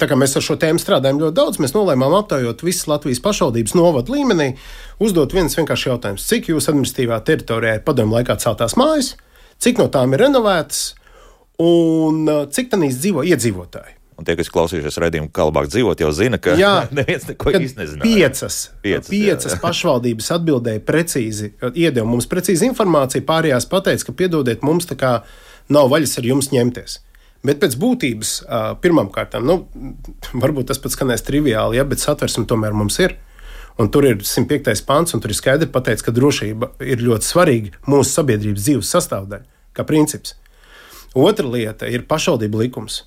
[0.00, 3.76] tā kā mēs ar šo tēmu strādājam ļoti daudz, mēs nolēmām aptaujot visas Latvijas pašvaldības
[3.76, 4.48] novadu līmenī,
[5.04, 6.24] uzdot viens vienkāršs jautājums.
[6.32, 9.12] Cik jūsu administratīvā teritorijā ir padomu laikā celtās mājas,
[9.60, 10.82] cik no tām ir renovētas
[11.60, 12.24] un
[12.56, 13.99] cik tanīs dzīvo iedzīvotāji?
[14.20, 17.80] Un tie, kas klausījušies redzējumu, kā labāk dzīvot, jau zina, ka Jā, neviens neko īsti
[17.80, 18.04] nezina.
[18.04, 19.60] Piecas, Piecas, piecas, jā, jā.
[19.62, 25.14] pašvaldības atbildēja precīzi, iedeva mums precīzi informāciju, pārējās pateica, ka piedodiet, mums tā kā
[25.72, 26.98] nav vaļas ar jums ņemties.
[27.48, 28.34] Bet pēc būtības,
[29.14, 29.56] kārtām, nu,
[30.36, 33.16] varbūt tas pats skanēs triviāli, ja, bet satversme tomēr mums ir.
[33.80, 34.82] Un tur ir 105.
[34.84, 39.46] pāns, un tur ir skaidri pateikts, ka drošība ir ļoti svarīga mūsu sabiedrības dzīves sastāvdaļa,
[39.72, 40.34] kā princips.
[41.16, 43.04] Otra lieta ir pašvaldību likums,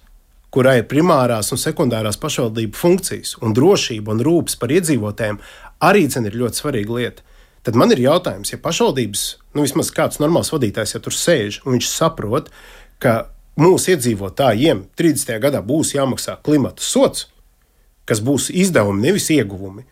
[0.53, 5.39] kurā ir primārās un sekundārās pašvaldību funkcijas, un drošība un rūpes par iedzīvotājiem
[5.83, 7.25] arī dzen, ir ļoti svarīga lieta.
[7.63, 9.23] Tad man ir jautājums, ja pašvaldības,
[9.55, 12.51] nu vismaz kāds normāls vadītājs, ja tur sēž un viņš saprot,
[13.01, 15.39] ka mūsu iedzīvotājiem 30.
[15.43, 17.29] gadā būs jāmaksā klimata sots,
[18.09, 19.85] kas būs izdevumi, nevis ieguvumi,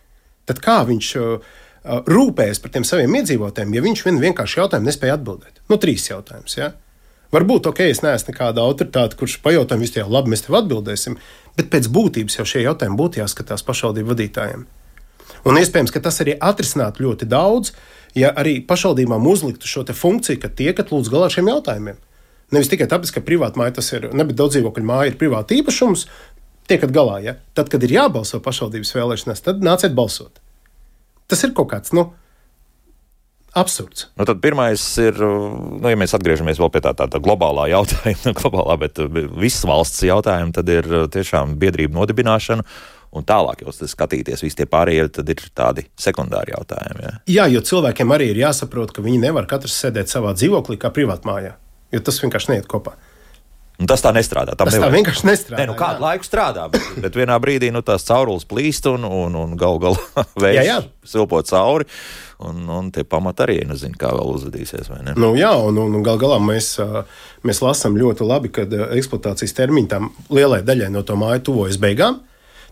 [0.49, 4.89] tad kā viņš uh, uh, rūpējas par tiem saviem iedzīvotājiem, ja viņš vien vienkārši jautājumu
[4.91, 5.63] nespēja atbildēt?
[5.71, 6.57] Nu, trīs jautājumus.
[6.59, 6.73] Ja?
[7.31, 11.15] Varbūt, ok, es neesmu nekāda autoritāte, kurš pajautā, viss jau labi, mēs tev atbildēsim,
[11.55, 14.65] bet pēc būtības jau šie jautājumi būtu jāskatās pašvaldību vadītājiem.
[15.47, 17.71] Un iespējams, ka tas arī atrisinātu ļoti daudz,
[18.19, 22.01] ja arī pašvaldībām uzliktu šo funkciju, ka tiekat lūdzu galā ar šiem jautājumiem.
[22.51, 25.55] Nevis tikai tāpēc, ka privāta māja tas ir, ne, bet daudz dzīvokļu māja ir privāta
[25.55, 26.09] īpašums,
[26.67, 27.21] tiekat galā.
[27.23, 27.37] Ja?
[27.55, 30.43] Tad, kad ir jābalso pašvaldības vēlēšanās, tad nāciet balsot.
[31.31, 32.09] Tas ir kaut kāds, nu,
[33.57, 34.07] absurds.
[34.19, 38.77] Nu, tad pirmais ir, nu, ja mēs atgriežamies pie tā, tā, tā globālā jautājuma, globālā,
[38.85, 42.65] bet uh, visas valsts jautājuma, tad ir uh, tiešām biedrība nodibināšana.
[43.11, 47.01] Un tālāk jau skatīties, visi tie pārējie tad ir tādi sekundāri jautājumi.
[47.03, 47.11] Ja?
[47.27, 51.57] Jā, jo cilvēkiem arī ir jāsaprot, ka viņi nevar katrs sēdēt savā dzīvoklī kā privātmājā,
[51.91, 52.95] jo tas vienkārši neiet kopā.
[53.81, 54.53] Un tas tā nestrādā.
[54.53, 55.59] Tam Tas tā nevajag- vienkārši nestrādā.
[55.59, 56.05] Nē, nu kādu jā.
[56.05, 59.97] laiku strādā, bet, bet vienā brīdī nu, tās caurules plīst un, un, un gal galā
[60.21, 60.75] Jā, vējš jā.
[61.15, 61.87] silpo cauri.
[62.41, 64.89] Un, un tie pamati arī nezinu, kā vēl uzvedīsies.
[65.13, 66.73] Nu, jā, un, un, un gal galā mēs,
[67.45, 68.65] mēs lasām ļoti labi, ka
[68.97, 72.21] eksploatācijas termiņi tam lielai daļai no to māju tuvojas beigām.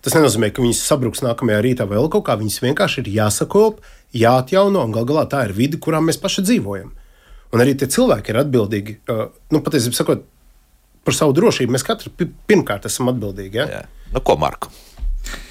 [0.02, 2.38] Tas nenozīmē, ka viņas sabruks nākamajā rītā vēl kaut kā.
[2.40, 3.84] Viņas vienkārši ir jāsakop,
[4.16, 6.94] jāatjauno, un gal galā tā ir vide, kurā mēs paši dzīvojam.
[7.54, 9.00] Un arī tie cilvēki ir atbildīgi.
[9.52, 10.24] Nu, patiesībā sakot,
[11.04, 12.14] par savu drošību mēs katrs
[12.48, 13.60] pirmkārt esam atbildīgi.
[13.60, 13.68] Ja?
[13.80, 13.84] Jā.
[14.14, 14.72] Nu, ko, Marku?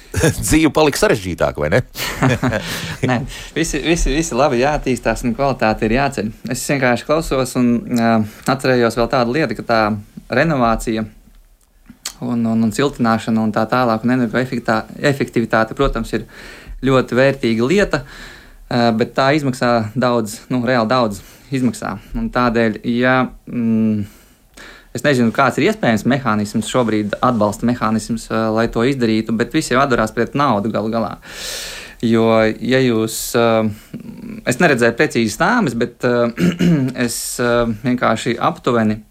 [0.43, 1.81] Dzīve paliks sarežģītāka, vai ne?
[3.09, 3.19] Nē,
[3.55, 6.31] visi, visi, visi labi jāattīstās un kvalitāte ir jāceļ.
[6.55, 8.17] Es vienkārši klausos un uh,
[8.49, 9.81] atcerējos vēl tādu lietu, ka tā
[10.33, 11.05] renovācija
[12.21, 16.25] un, un, un siltināšana un tā tālāk, un energoefektivitāte, protams, ir
[16.85, 18.03] ļoti vērtīga lieta,
[18.69, 21.21] bet tā izmaksā daudz, nu, reāli daudz
[21.55, 21.95] izmaksā.
[22.17, 23.15] Un tādēļ, ja
[23.49, 24.05] mm,
[24.95, 29.75] Es nezinu, kāds ir iespējams mehānisms šobrīd, atbalsta mehānisms, uh, lai to izdarītu, bet visi
[29.75, 31.11] jau atdarās pret naudu galu galā.
[32.05, 32.25] Jo,
[32.63, 33.67] ja jūs, uh,
[34.49, 36.31] es neredzēju precīzi stāvis, bet uh,
[37.05, 37.19] es
[37.83, 39.03] vienkārši aptuveni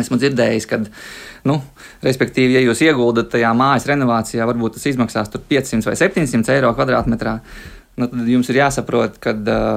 [0.00, 0.78] esmu dzirdējis, ka,
[1.48, 1.58] nu,
[2.04, 7.38] respektīvi, ja jūs ieguldat tajā mājas renovācijā, varbūt tas izmaksās 500 vai 700 eiro kvadrātmetrā
[8.00, 9.34] nu, tad jums ir jāsaprot, ka,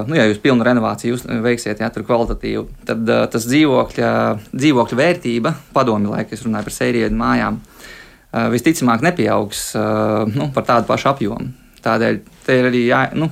[0.08, 4.10] nu, ja jūs pilnu renovāciju veiksiet, ja tur kvalitatīvu, tad tas dzīvokļa,
[4.54, 7.60] dzīvokļa vērtība, padomi laika, es runāju par sēriju mājām,
[8.52, 9.68] visticamāk nepieaugs
[10.32, 11.52] nu, par tādu pašu apjomu.
[11.84, 13.28] Tādēļ te ir arī jā, nu,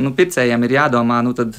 [0.00, 1.58] nu, pircējiem ir jādomā, nu, tad,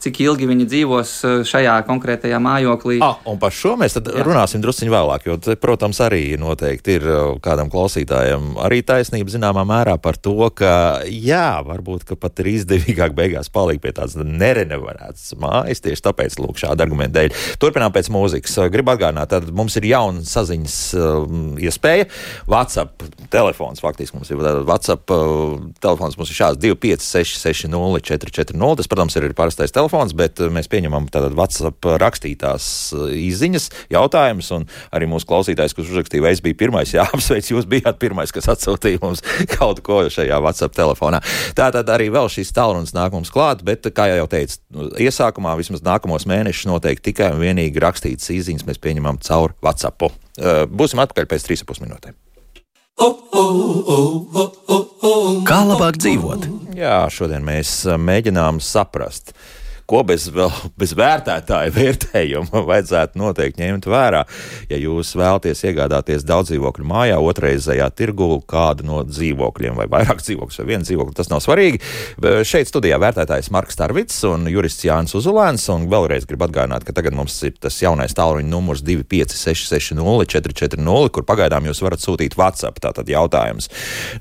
[0.00, 2.98] cik ilgi viņi dzīvos eh, šajā konkrētajā mājoklī.
[3.04, 7.20] Ah, un par šo mēs runāsim drusciņā vēlāk, jo, te, protams, arī noteikti ir eh,
[7.44, 10.72] kādam klausītājam arī taisnība zināmā mērā par to, ka
[11.06, 16.60] jā, varbūt ka pat ir izdevīgāk beigās palikt pie tādas nerenevarētas mājas, tieši tāpēc lūk
[16.60, 17.36] šāda argumenta dēļ.
[17.60, 18.56] Turpinām pēc mūzikas.
[18.72, 20.76] Gribu atgādināt, tad mums ir jauna saziņas
[21.60, 22.08] iespēja.
[22.50, 25.10] WhatsApp telefons faktiski mums ir WhatsApp
[25.82, 27.74] telefons mums ir šāds 256 60
[28.10, 28.76] 440.
[28.80, 33.68] Tas, protams, ir parastais telefons telefons, bet eh, mēs pieņemam tātad WhatsApp rakstītās eh, izziņas,
[33.90, 37.98] jautājumus, un arī mūsu klausītājs, kurš uzrakstīja, vai es biju pirmais, jā, apsveic, jūs bijāt
[37.98, 39.24] pirmais, kas atsūtīja mums
[39.56, 41.22] kaut ko šajā WhatsApp telefonā.
[41.58, 45.84] Tātad arī vēl šīs tālrunis nāk mums klāt, bet, kā jau teicu, nu, iesākumā vismaz
[45.86, 50.10] nākamos mēnešus noteikti tikai un vienīgi rakstītas izziņas mēs pieņemam caur WhatsApp.
[50.38, 52.18] Eh, būsim atpakaļ pēc 3,5 minūtēm.
[55.48, 56.44] Kā labāk dzīvot?
[56.76, 59.32] Jā, šodien mēs mēģinām saprast,
[59.90, 64.22] ko bez, vēl, bez vērtētāja vērtējuma vajadzētu noteikti ņemt vērā.
[64.70, 70.60] Ja jūs vēlaties iegādāties daudz dzīvokļu mājā, otrreizējā tirgu kādu no dzīvokļiem, vai vairāk dzīvokļus,
[70.62, 71.80] vai vienu dzīvokli, tas nav svarīgi.
[72.46, 75.66] Šeit studijā vērtētājs Marks Tarvits un jurists Jānis Uzulēns.
[75.74, 80.00] Un vēlreiz gribu atgādināt, ka tagad mums ir tas jaunais tālruņa numurs 25660
[80.30, 82.80] 440, kur pagaidām jūs varat sūtīt WhatsApp.
[82.82, 83.70] Tātad jautājums.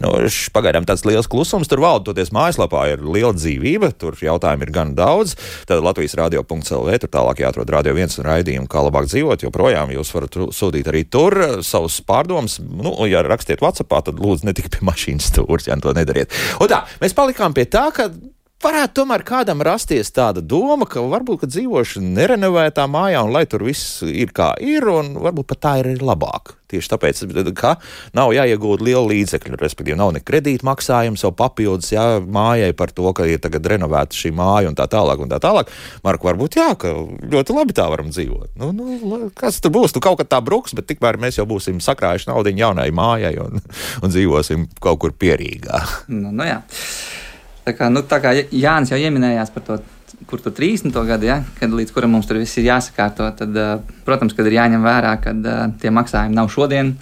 [0.02, 0.14] Nu,
[0.56, 4.96] pagaidām tāds liels klusums tur valda, toties mājaslapā ir liela dzīvība, tur jautājumu ir gan
[4.98, 5.36] daudz.
[5.68, 10.14] Tad Latvijas radio.clv, tur tālāk jāatrod radio viens un raidījumu, kā labāk dzīvot, joprojām jūs
[10.16, 12.60] varat sūtīt arī tur savus pārdomus.
[12.64, 16.34] Nu, ja rakstiet WhatsAppā, tad lūdzu ne tikai pie mašīnas stūres, ja to nedariet.
[16.60, 18.10] Un tā, mēs palikām pie tā, ka
[18.64, 23.64] varētu tomēr kādam rasties tāda doma, ka varbūt ka dzīvošana nerenovētā mājā, un lai tur
[23.68, 26.56] viss ir kā ir, un varbūt pat tā ir labāk.
[26.70, 27.22] Tieši tāpēc,
[27.58, 27.72] ka
[28.14, 33.08] nav jāiegūt liela līdzekļa, respektīvi, nav ne kredīta maksājums, jau papildus jā, mājai par to,
[33.18, 35.24] ka ir tagad renovēta šī māja un tā tālāk.
[35.24, 35.72] Un tā tālāk.
[36.06, 36.92] Marku, varbūt jā, ka
[37.32, 38.54] ļoti labi tā varam dzīvot.
[38.62, 39.96] Nu, nu, kas tur būs?
[39.96, 43.64] Tu kaut kā tā bruks, bet tikmēr mēs jau būsim sakrājuši naudu jaunai mājai un,
[44.04, 45.82] un dzīvosim kaut kur pierīgā.
[46.14, 46.62] Nu, nu jā.
[47.70, 49.76] Tā kā, nu, tā kā Jānis jau pieminējās par to,
[50.30, 50.96] kur tur 30.
[51.06, 54.56] gadu, ja, kad līdz kuram mums tur viss ir jāsakārto, tad, uh, protams, kad ir
[54.56, 56.96] jāņem vērā, ka uh, tie maksājumi nav šodien,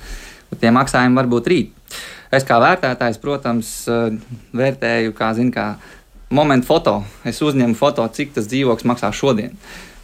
[0.52, 1.96] bet tie maksājumi var būt rīt.
[2.36, 4.12] Es kā vērtētājs, protams, uh,
[4.60, 5.70] vērtēju, kā zinu, kā
[6.36, 7.00] momentu foto.
[7.24, 9.56] Es uzņemu foto, cik tas dzīvoklis maksā šodien.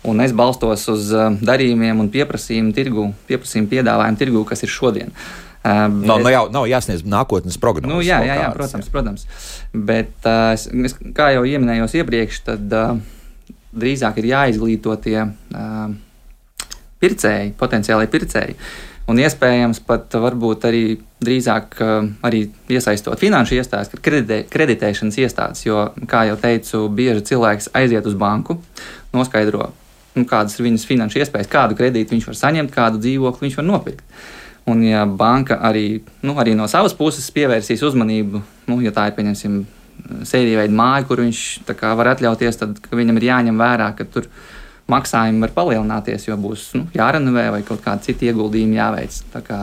[0.07, 1.11] Un es balstos uz
[1.43, 5.11] darījumiem un pieprasījumu tirgu, pieprasījumu piedāvājumu tirgu, kas ir šodien.
[5.11, 7.87] Uh, Um, nav, nav, jau, nav jāsniedz nākotnes prognozes.
[7.87, 8.91] Nu, jā, jā, jā, protams, jā.
[8.91, 9.27] protams.
[9.71, 12.97] Bet, uh, es, kā jau minējos iepriekš, tad uh,
[13.71, 15.85] drīzāk ir jāizglīto tie uh,
[16.99, 18.57] pircēji, potenciālai pircēji.
[19.07, 20.83] Un iespējams pat varbūt arī
[21.23, 27.71] drīzāk uh, arī iesaistot finanšu iestādes, kreditē, kreditēšanas iestādes, jo, kā jau teicu, bieži cilvēks
[27.79, 28.59] aiziet uz banku,
[29.15, 29.71] noskaidro,
[30.15, 33.71] nu, kādas ir viņas finanšu iespējas, kādu kredītu viņš var saņemt, kādu dzīvokli viņš var
[33.71, 34.23] nopirkt.
[34.69, 38.39] Un, ja banka arī, nu, arī no savas puses pievērsīs uzmanību,
[38.71, 39.57] nu, ja tā ir pieņemsim,
[40.27, 41.41] sērija veida māja, kur viņš
[41.75, 44.29] kā, var atļauties, tad viņam ir jāņem vērā, ka tur
[44.91, 49.19] maksājumi var palielināties, jo būs nu, jārenovē vai kaut kādi citi ieguldījumi jāveic.
[49.43, 49.59] Kā,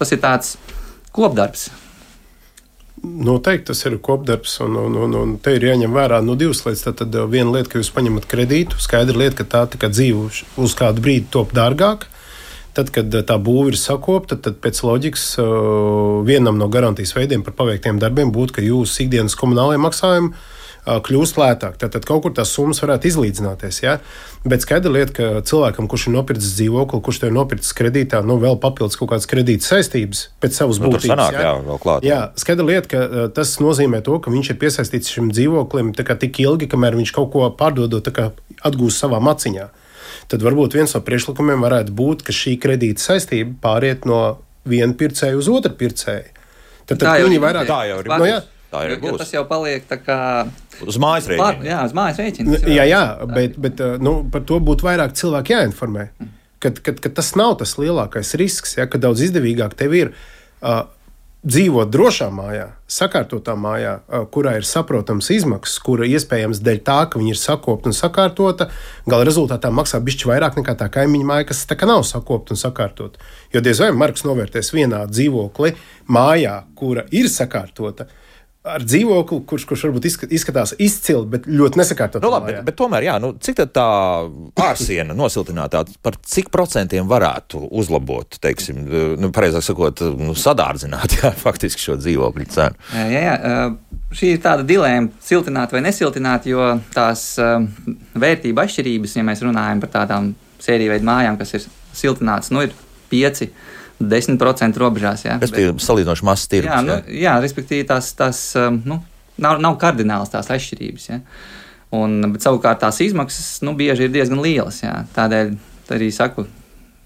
[0.00, 0.56] tas ir tāds
[1.12, 1.68] kopdarbs.
[3.00, 6.84] Noteikti tas ir kopdarbs, un, un, un, un te ir jāņem vērā nu, divas lietas.
[6.84, 10.28] Tad, tad viena lieta, ka jūs paņemat kredītu, skaidra lieta, ka tā, dzīve
[10.60, 12.09] uz kādu brīdi top dārgāka.
[12.80, 15.24] Tad, kad tā būva ir sakopta, tad pēc loģikas
[16.24, 20.32] vienam no garantijas veidiem par paveiktiem darbiem būtu, ka jūsu ikdienas komunālajie maksājumi
[20.80, 21.76] kļūst lētāk.
[21.76, 23.82] Tad, tad kaut kur tās summas varētu izlīdzināties.
[23.84, 23.98] Ja?
[24.48, 28.38] Bet skaidra lieta, ka cilvēkam, kurš ir nopircis dzīvokli, kurš to ir nopircis kredītā, nu
[28.40, 31.10] vēl papildus kaut kādas kredīta saistības pēc savas Nu, būtības.
[31.12, 31.44] sanāk, ja?
[31.50, 32.08] jā, vēl klāt.
[32.08, 36.70] Jā, skaidra lieta, ka tas nozīmē to, ka viņš ir piesaistīts šim dzīvoklim tik ilgi,
[36.72, 38.08] kamēr viņš kaut ko pārdodot,
[38.64, 39.68] atgūst savā maciņā.
[40.30, 44.20] Tad varbūt viens no priekšlikumiem varētu būt, ka šī kredīta saistība pāriet no
[44.68, 46.30] viena pircēja uz otru pircēju.
[46.86, 48.10] Tad, tad Tā jau viņi ir vairāk Tā jau ir.
[48.10, 48.40] Nu, jā.
[48.70, 49.16] Tā jo būs.
[49.18, 50.18] Tas jau paliek tā kā.
[50.86, 51.66] Uz mājas rēķina.
[51.66, 52.52] jā, uz mājas rēķina.
[52.52, 56.06] Nu, Jā, jā, bet, bet uh, nu, par to būtu vairāk cilvēku jāinformē.
[56.62, 60.84] Kad, kad, kad tas nav tas lielākais risks, ja, ka daudz izdevīgāk tev ir uh,
[61.40, 67.20] dzīvot drošā mājā, sakārtotā mājā, uh, kurā ir saprotams izmaksas, kura iespējams dēļ tā, ka
[67.20, 68.68] viņa ir sakopta un sakārtota,
[69.08, 72.60] gala rezultātā maksā bišķi vairāk nekā tā kaimiņa māja, kas tā kā nav sakopta un
[72.60, 73.22] sakārtota.
[73.54, 75.72] Jo diez vai Marks novērtēs vienā dzīvokli
[76.12, 78.10] mājā, kura ir sakārtota.
[78.60, 82.20] Ar dzīvokli, kurš, kurš varbūt izska- izskatās izcili, bet ļoti nesakārtot.
[82.20, 83.86] Nu, labi, bet, bet tomēr, jā, nu, cik tad tā
[84.66, 88.82] ārsiena nosiltinātā par cik procentiem varētu uzlabot, teiksim,
[89.16, 92.90] nu, pareizāk sakot, nu, sadārdzināt jā, faktiski šo dzīvokļu cenu?
[92.92, 93.38] Jā, jā,
[94.10, 97.50] Šī ir tāda dilēma, siltināt vai nesiltināt, jo tās ā,
[98.18, 102.74] vērtību atšķirības, ja mēs runājam par tādām sēriju veidu mājām, kas ir siltinātas, nu, ir
[103.12, 103.46] 5,
[104.00, 105.24] 10% robežās.
[105.28, 106.70] Jā, Es biju salīdzinoši mazs tirgus.
[106.72, 107.16] jā, nu, jā.
[107.26, 109.00] jā, respektīvi, tās, tās ā, nu,
[109.40, 111.08] nav, nav kardināls tās atšķirības.
[111.10, 111.20] Jā.
[111.96, 114.80] Un, bet savukārt tās izmaksas nu, bieži ir diezgan lielas.
[114.84, 115.02] Jā.
[115.16, 115.52] Tādēļ
[115.90, 116.46] arī saku,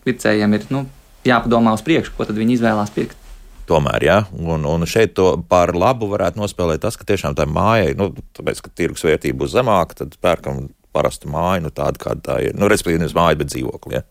[0.05, 0.85] pircējiem ir nu,
[1.25, 3.17] jāpadomā uz priekšu, ko viņi izvēlās pirkt.
[3.65, 7.95] Tomēr, jā, un, un šeit to par labu varētu nospēlēt tas, ka tiešām tā mājai,
[7.97, 12.37] nu, tāpēc, ka tirgus vērtība būs zemāka, tad pērkam parastu māju, nu, tādu, kāda tā
[12.45, 12.53] ir.
[12.61, 13.97] Nu, respektīvi, nevis māju, bet dzīvokli.
[13.97, 14.03] Ja?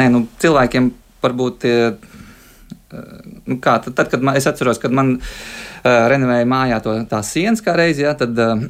[0.00, 0.88] Nē, nu, cilvēkiem
[1.22, 1.68] varbūt.
[1.68, 2.14] eh,
[3.48, 7.32] Nu kā, tad, tad, kad man, es atceros, kad man uh, renovēja mājā to, tās
[7.34, 8.64] sienas kā reizi, ja, tad uh,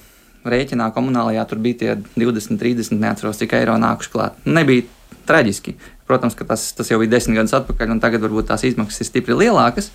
[0.52, 4.38] rēķinā komunālajā tur bija tie 20, 30, neatceros, cik eiro nākuši klāt.
[4.48, 4.86] Nebija
[5.28, 5.76] traģiski.
[6.10, 9.10] Protams, ka tas, tas jau bija desmit gadus atpakaļ, un tagad varbūt tās izmaksas ir
[9.10, 9.92] stipri lielākas.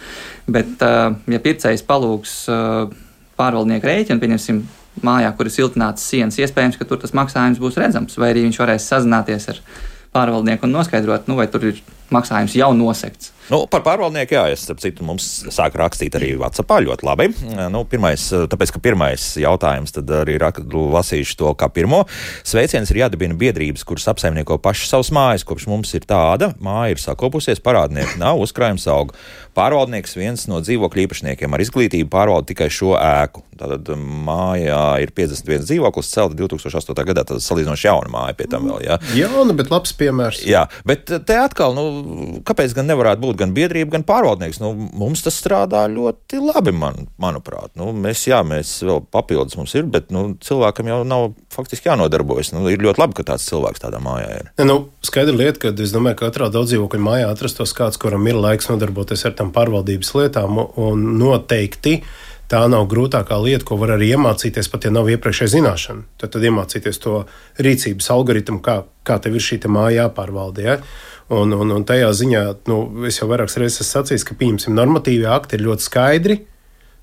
[0.47, 2.93] Bet, uh, ja pircējs palūgs uh,
[3.39, 4.61] pārvaldnieku rēķinu, pieņemsim,
[5.03, 8.61] mājā, kur ir siltināts sienas, iespējams, ka tur tas maksājums būs redzams, vai arī viņš
[8.61, 9.59] varēs sazināties ar
[10.15, 11.81] pārvaldnieku un noskaidrot, nu, vai tur ir
[12.13, 13.31] maksājums jau nosekts.
[13.45, 15.21] Nu, par pārvaldnieku, jā, es starp citu mums
[15.53, 17.27] sāk rakstīt arī Vācijā ļoti labi.
[17.69, 22.07] Nu, pirmais, tāpēc, ka pirmais jautājums, tad arī rak- lasīšu to kā pirmo.
[22.41, 27.03] Sveiciens ir jādibina biedrības, kuras apsaimnieko paši savas mājas, kopš mums ir tāda, māja ir
[27.03, 29.13] sakopusies, parādnieki nav, uzkrājums aug.
[29.55, 33.45] Pārvaldnieks viens no dzīvokļu īpašniekiem ar izglītību pārvalda tikai šo ēku.
[33.55, 37.05] Tātad mājā ir 51 dzīvoklis, celta 2008.
[37.07, 38.81] gadā, tad salīdzinoši jauna māja pie tam vēl.
[38.83, 38.97] Jā.
[39.15, 40.41] Jauna, bet labs piemērs.
[40.49, 41.94] Jā, bet te atkal, nu,
[42.47, 44.59] kāpēc gan nevarētu būt gan biedrība, gan pārvaldnieks?
[44.63, 47.73] Nu, mums tas strādā ļoti labi, man, manuprāt.
[47.79, 52.53] Nu, mēs, jā, mēs vēl papildus mums ir, bet nu, cilvēkam jau nav faktiski jānodarbojas.
[52.55, 54.53] Nu, ir ļoti labi, ka tāds cilvēks tādā mājā ir.
[54.59, 58.39] Ja, nu, skaidra lieta, ka es domāju, ka katrā daudzdzīvokļa mājā atrastos kāds, kuram ir
[58.39, 61.99] laiks nodarboties ar tām pārvaldības lietām, un noteikti
[62.51, 66.05] tā nav grūtākā lieta, ko var arī iemācīties, pat ja nav iepriekšēja zināšana.
[66.21, 67.23] Tad, tad iemācīties to
[67.65, 70.65] rīcības algoritmu, kā, kā tev ir šī te māja jāpārvalda.
[70.65, 70.77] Ja?
[71.33, 75.25] Un, un, un tajā ziņā, nu, es jau vairākas reizes esmu sacījis, ka pieņemsim normatīvie
[75.33, 76.37] akti ir ļoti skaidri.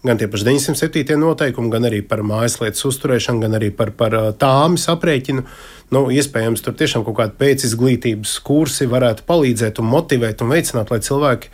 [0.02, 1.14] Gan tie paši 907.
[1.18, 5.44] noteikumi, gan arī par mājaslietas uzturēšanu, gan arī par, par tāmas aprēķinu.
[5.94, 10.98] Nu, iespējams, tur tiešām kaut kāda pēcizglītības kursi varētu palīdzēt un motivēt un veicināt, lai
[11.06, 11.52] cilvēki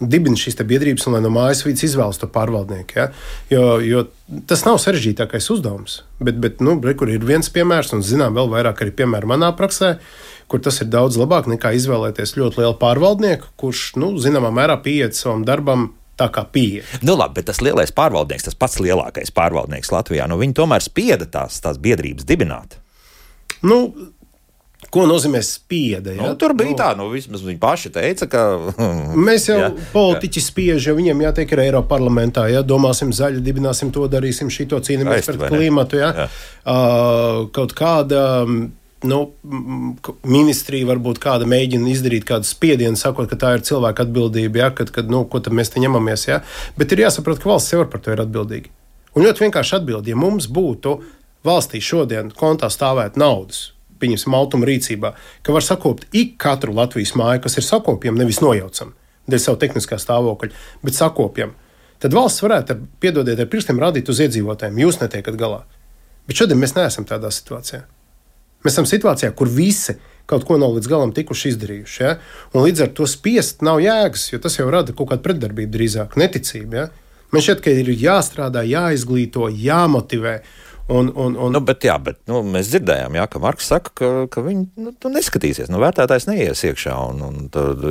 [0.00, 2.96] dibina šīs biedrības un lai no mājas vidas izvēlas to pārvaldnieku.
[2.96, 3.08] Ja?
[3.52, 4.06] Jo, jo
[4.48, 6.00] tas nav sarežģītākais uzdevums.
[6.22, 9.50] Bet, bet nu, re, kur ir viens piemērs, un zinām, vēl vairāk arī piemēri manā
[9.56, 9.96] praksē,
[10.50, 15.18] kur tas ir daudz labāk nekā izvēlēties ļoti lielu pārvaldnieku, kurš, nu, zināmā mērā pieiet
[15.18, 15.92] savam darbam.
[16.20, 16.82] Tā kā pieeja.
[17.00, 21.24] Nu, labi, bet tas lielais pārvaldnieks, tas pats lielākais pārvaldnieks Latvijā, nu, viņi tomēr spieda
[21.24, 22.76] tās, tās biedrības dibināt.
[23.64, 23.78] Nu,
[24.92, 26.12] ko nozīmē spieda?
[26.18, 28.42] Nu, tur bija tā, nu, vismaz viņi paši teica, ka.
[29.28, 32.44] Mēs jau Jā, politiķi spiež, jo viņiem jātiek ir Eiropas parlamentā.
[32.52, 32.60] Ja?
[32.66, 36.00] Domāsim, zaļi, dibināsim to, darīsim šito, Skaisti, pret klimatu.
[36.00, 36.12] Ja?
[36.24, 36.28] Jā.
[36.64, 38.26] Uh, kaut kāda.
[39.00, 39.20] Nu,
[40.28, 44.92] ministrija varbūt kāda mēģina izdarīt kādu spiedienu, sakot, ka tā ir cilvēka atbildība, ja, kad,
[44.92, 46.26] kad nu, ko tad mēs te ņemamies.
[46.28, 46.42] Ja.
[46.76, 48.68] Bet ir jāsaprot, ka valsts jau par to ir atbildīga.
[49.16, 50.98] Un ļoti vienkārši atbild, ja mums būtu
[51.46, 53.70] valstī šodien kontā stāvēt naudas,
[54.00, 58.94] pieņemsim, automa rīcībā, ka var sakopt ik katru Latvijas māju, kas ir sakopjama, nevis nojaucam
[59.30, 60.50] dēļ savu tehniskā stāvokļa,
[60.84, 61.54] bet sakopjam,
[62.02, 65.62] tad valsts varētu, ar, piedodiet, ar pirkstiem rādīt uz iedzīvotājiem, jūs netiekat galā.
[66.28, 67.84] Bet šodien mēs neesam tādā situācijā.
[68.64, 69.96] Mēs esam situācijā, kur visi
[70.30, 72.00] kaut ko nav līdz galam tikuši izdarījuši.
[72.04, 72.16] Ja?
[72.54, 76.16] Un līdz ar to spiest nav jēgas, jo tas jau rada kaut kādu pretdarbību, drīzāk
[76.20, 76.78] neticību.
[76.78, 76.88] Ja?
[77.34, 80.40] Man šķiet, ka ir jāstrādā, jāizglīto, jāmotivē.
[80.90, 81.52] Un, un, un...
[81.54, 84.90] Nu, bet, jā, bet nu, mēs dzirdējām, jā, ka Marks saka, ka, ka viņi nu,
[84.98, 85.68] tu neskatīsies.
[85.70, 87.36] Nu, vērtētājs neies iekšā un, un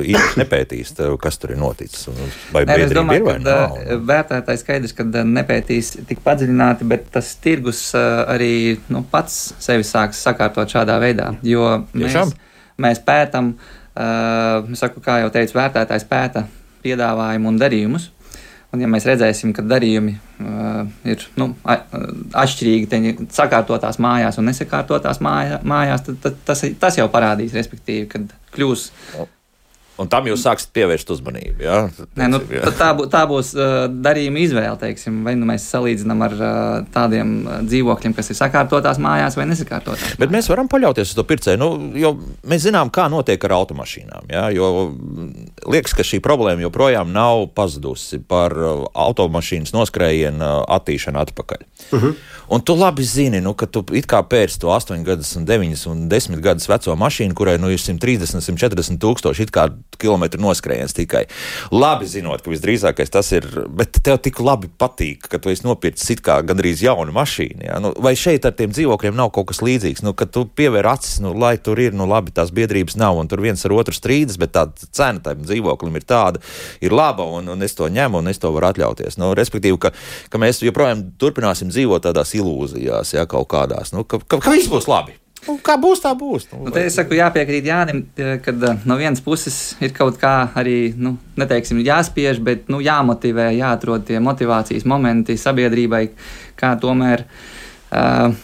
[0.04, 2.10] īsti nepētīs, tev, kas tur ir noticis.
[2.52, 3.78] Vai Nē, es domāju, ir, vai ka nav?
[4.10, 8.52] vērtētājs skaidrs, ka nepētīs tik padziļināti, bet tas tirgus arī
[8.92, 11.32] nu, pats sevi sāks sakārtot šādā veidā.
[11.46, 12.36] Jo mēs, Tiešām?
[12.84, 16.44] mēs pētam, uh, saku, kā jau teicu, vērtētājs pēta
[16.84, 18.10] piedāvājumu un darījumus.
[18.70, 25.18] Un, ja mēs redzēsim, ka darījumi uh, ir nu, atšķirīgi, tad sakārtotās mājās un nesakārtotās
[25.26, 28.86] mājā, mājās, tad, tad tas, tas jau parādīs, respektīvi, kad kļūs.
[30.00, 31.60] Un tam jūs sāksiet pievērst uzmanību.
[31.60, 31.80] Ja?
[32.16, 32.40] Nē, nu,
[32.78, 33.52] tā, bū, tā būs
[34.00, 34.78] darījuma izvēle.
[34.80, 36.36] Teiksim, vai nu mēs salīdzinām ar
[36.94, 37.34] tādiem
[37.68, 40.16] dzīvokļiem, kas ir sakārtotās mājās vai nesakārtotās.
[40.20, 41.60] Bet mēs varam paļauties uz to pircēju.
[41.60, 41.70] Nu,
[42.00, 42.14] jo
[42.48, 44.32] mēs zinām, kā notiek ar automašīnām.
[44.32, 44.46] Ja?
[44.54, 44.70] Jo
[45.68, 51.66] liekas, ka šī problēma joprojām nav pazudusi par automašīnas noskrējienu attīšanu atpakaļ.
[51.90, 52.14] Uh -huh.
[52.50, 56.08] Un tu labi zini, nu, ka tu it kā pērci to 8, gadus, 9 un
[56.10, 59.46] 10 gadus veco mašīnu, kurai nu, ir 130, 140 tūkstoši
[60.00, 61.24] kilometru noskrējiens tikai.
[61.74, 66.14] Labi zinot, ka visdrīzākais tas ir, bet tev tik labi patīk, ka tu esi nopircis
[66.14, 67.64] it kā gandrīz jaunu mašīnu.
[67.66, 67.78] Ja?
[67.82, 70.04] Nu, vai šeit ar tiem dzīvokļiem nav kaut kas līdzīgs?
[70.06, 73.30] Nu, kad tu pievēr acis, nu, lai tur ir, nu labi, tās biedrības nav, un
[73.30, 76.42] tur viens ar otru strīdas, bet tā cena tam dzīvoklim ir tāda,
[76.84, 79.20] ir laba, un, un es to ņemu, un es to varu atļauties.
[79.20, 79.94] Nu, respektīvi, ka,
[80.32, 84.70] ka mēs joprojām turpināsim dzīvot tādās ilūzijās, ja kaut kādās, nu, ka, ka, ka viss
[84.70, 85.19] būs labi.
[85.46, 86.50] Nu, kā būs, tā būs.
[86.52, 88.02] Nu, nu, es saku, jāpiekrīt Jānim,
[88.44, 88.52] ka
[88.84, 94.20] no vienas puses ir kaut kā arī, nu, neteiksim, jāspiež, bet nu, jāmotivē, jāatrod tie
[94.20, 96.04] motivācijas momenti sabiedrībai,
[96.60, 97.24] kā tomēr.
[97.90, 98.36] Uh,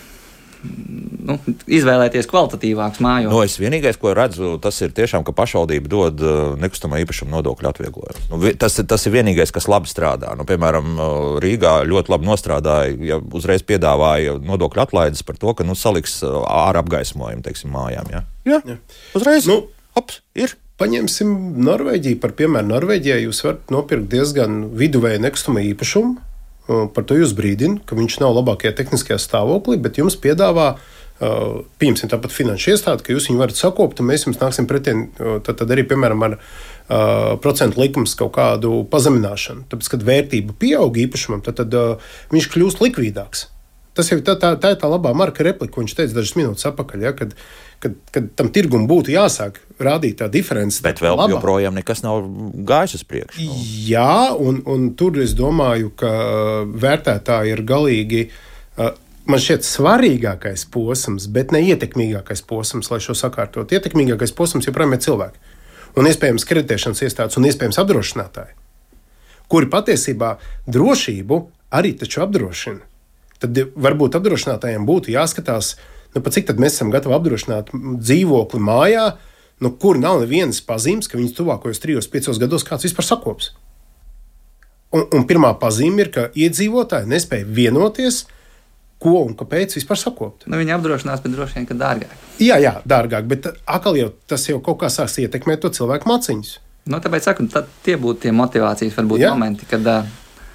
[1.26, 1.36] nu,
[1.66, 3.34] izvēlēties kvalitatīvākus mājokļus.
[3.34, 7.70] No, es vienīgais, ko redzu, tas ir tiešām, ka pašvaldība dod uh, nekustamā īpašuma nodokļu
[7.70, 8.26] atvieglojumu.
[8.32, 10.34] Nu, tas, tas ir vienīgais, kas labi strādā.
[10.38, 15.66] Nu, piemēram, uh, Rīgā ļoti labi nostrādāja, ja uzreiz piedāvāja nodokļu atlaides par to, ka
[15.66, 18.12] nu, saliks uh, ārā apgaismojumu teiksim, mājām.
[18.12, 18.22] Ja?
[18.46, 18.78] Jā, jā.
[19.18, 19.50] uzreiz.
[19.50, 19.64] Nu,
[19.96, 20.52] Ops, ir.
[20.76, 21.30] Paņemsim
[21.64, 22.68] Norvēģiju par piemēru.
[22.68, 26.18] Norvēģijā jūs varat nopirkt diezgan viduvēju nekustamā īpašumu
[26.66, 30.74] Par to jūs brīdināt, ka viņš nav labākajā tehniskajā stāvoklī, bet jums piedāvā
[31.16, 34.92] Uh, pieņemsim tāpat finanšu iestādi, ka jūs viņu varat sakopt, un mēs jums nāksim pretī
[35.16, 39.64] tad, tad arī, piemēram, ar uh, procentu likumus kaut kādu pazemināšanu.
[39.70, 43.46] Tāpēc, kad vērtība pieaug īpašumam, tad, tad uh, viņš kļūst likvidāks.
[43.96, 46.68] Tas jau tā, tā, tā ir tā labā marka replika, ko viņš teica dažas minūtes
[46.68, 47.06] atpakaļ.
[47.08, 47.32] Ja, kad,
[47.82, 50.80] kad, kad tam tirgum būtu jāsāk rādīt tā diference.
[50.84, 51.36] Bet vēl labā.
[51.36, 52.24] joprojām nekas nav
[52.68, 53.46] gājis uz priekšu.
[53.46, 53.56] Nu.
[53.86, 56.12] Jā, un, un tur es domāju, ka
[56.86, 58.22] vērtētāji ir galīgi.
[58.76, 58.94] Uh,
[59.28, 63.74] man šķiet svarīgākais posms, bet ne ietekmīgākais posms, lai šo sakārtot.
[63.74, 65.52] Ietekmīgākais posms joprojām ir cilvēki.
[65.96, 68.52] Un iespējams kreditēšanas iestādes un iespējams apdrošinātāji,
[69.48, 70.34] kuri patiesībā
[70.68, 71.38] drošību
[71.76, 72.84] arī taču apdrošina.
[73.40, 75.74] Tad varbūt apdrošinātājiem būtu jāskatās,
[76.16, 79.06] nu, cik mēs esam gatavi apdrošināt dzīvokli mājā,
[79.64, 83.52] nu, kur nav nevienas pazīmes, ka viņas tuvākajos trijos, piecos gados kāds vispār sakops.
[84.94, 88.24] Un, un pirmā pazīme ir, ka iedzīvotāji nespēja vienoties
[89.02, 90.46] ko un kāpēc vispār sakopt.
[90.48, 92.12] Nu, viņi apdrošinās, bet droši vien, ka dārgāk.
[92.40, 96.54] Jā, jā, dārgāk, bet atkal jau tas jau kaut kā sāks ietekmēt to cilvēku maciņus.
[96.88, 97.48] Nu, tāpēc saku,
[97.84, 100.14] tie būtu tie motivācijas varbūt, momenti, kad uh,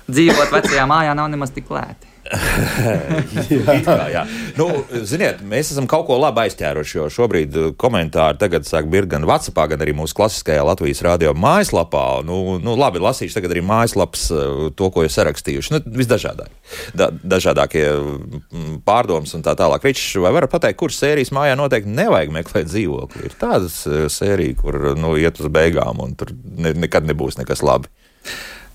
[0.10, 2.11] dzīvot vecajā mājā nav nemaz tik lēti jā.
[3.86, 4.24] kā, jā.
[4.58, 4.68] Nu,
[5.08, 9.26] ziniet, mēs esam kaut ko labi aizķēruši, jo šobrīd uh, komentāri tagad sāk birkt gan
[9.28, 12.06] WhatsApp, gan arī mūsu klasiskajā Latvijas radio mājaslapā.
[12.28, 15.76] Nu, nu, labi, lasīšu tagad arī mājaslapas uh, to, ko jūs sarakstījuši.
[15.76, 16.54] Nu, visdažādāk.
[16.98, 19.84] Da, dažādākie mm, pārdomas un tā tālāk.
[19.88, 23.28] Viņš vai varat pateikt, kuras sērijas mājā noteikti nevajag meklēt dzīvokli?
[23.28, 27.64] Ir tādas uh, sērijas, kur nu, iet uz beigām un tur ne, nekad nebūs nekas
[27.66, 27.92] labi.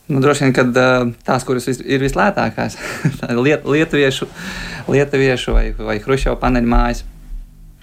[0.06, 0.64] Nu, droši vien, ka
[1.26, 2.78] tās, kuras vis, ir vislētākās,
[3.32, 4.28] ir liet, lietuviešu,
[4.92, 7.02] lietuviešu vai, vai hrušķau paneļu mājas.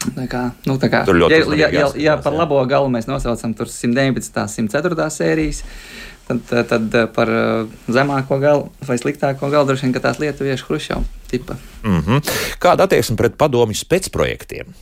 [0.03, 4.39] Tā kā, nu, tā kā, ja, ja, ja, ja par labo galu mēs nosaucam 119.
[4.59, 5.05] un 104.
[5.15, 5.61] sērijas,
[6.27, 7.31] tad, tad par
[7.87, 11.55] zemāko galu vai sliktāko galu droši vien tās lietuviešu hrušķau tipa.
[11.83, 12.33] Mm -hmm.
[12.59, 14.75] Kāda attieksme pret padomju spēcprojektiem?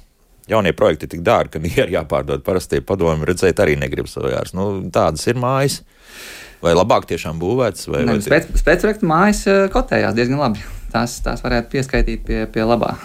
[0.47, 3.25] Jaunie projekti ir tik dārgi, ka ir jāpārdod parastie padomi.
[3.25, 4.53] Redzēt, arī negrib savējās.
[4.53, 5.81] Nu, tādas ir mājas.
[6.61, 7.87] Vai labāk tiešām būvēts?
[7.89, 10.61] Vai, ne, vai spēc, spēcprojektu mājas eh, kotējās diezgan labi.
[10.91, 12.95] Tās, tās varētu pieskaitīt pie, pie labā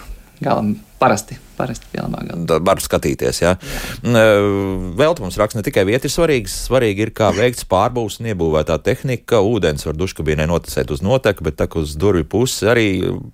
[0.41, 0.65] gala.
[0.97, 2.59] Parasti, parasti pie labā gala.
[2.65, 3.53] Var skatīties, jā.
[4.01, 4.23] jā.
[4.97, 8.79] Vēl mums raksta, ne tikai vieta ir svarīga, svarīgi ir, kā veikts pārbūves un iebūvētā
[8.85, 9.43] tehnika.
[9.45, 12.89] Ūdens var duškabīnē noticēt uz noteku, bet tā kā uz durvju pusi arī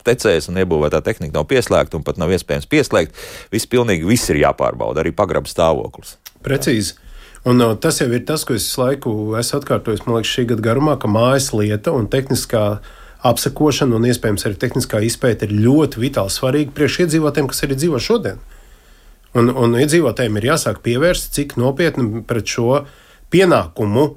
[0.07, 3.23] tecēs un iebūvētā tehnika nav pieslēgta un pat nav iespējams pieslēgt.
[3.55, 6.17] Viss pilnīgi viss ir jāpārbauda, arī pagrabs stāvoklis.
[6.43, 6.99] Precīzi.
[7.43, 10.95] Un, uh, tas jau ir tas, ko es laiku esmu atkārtojis liekas, šī gada garumā,
[11.01, 12.67] ka mājas lieta un tehniskā
[13.27, 18.03] apsekošana un iespējams arī tehniskā izpēta ir ļoti vitāli svarīga priekš iedzīvotājiem, kas arī dzīvo
[18.03, 18.43] šodien.
[19.39, 22.83] Un, un iedzīvotājiem ir jāsāk pievērst, cik nopietni pret šo
[23.35, 24.09] pienākumu,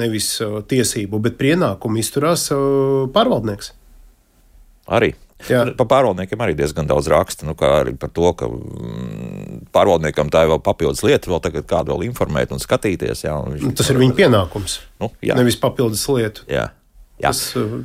[0.00, 3.70] nevis uh, tiesību, bet pienākumu izturās uh, pārvaldnieks.
[4.90, 5.14] Arī.
[5.50, 5.64] Jā.
[5.76, 7.44] Par pārvaldniekiem arī diezgan daudz raksta.
[7.44, 11.92] Nu, arī par to, ka mm, pārvaldniekam tā ir vēl papildus lieta, vēl tagad kādu
[11.92, 13.26] vēl informēt un skatīties.
[13.26, 14.78] Jā, un viņš, Tas ir viņa pienākums.
[15.02, 15.36] Nu, jā.
[15.36, 16.46] Nevis papildus lietu.
[16.48, 16.70] Jā.
[17.20, 17.30] Jā.
[17.30, 17.82] Tas, uh,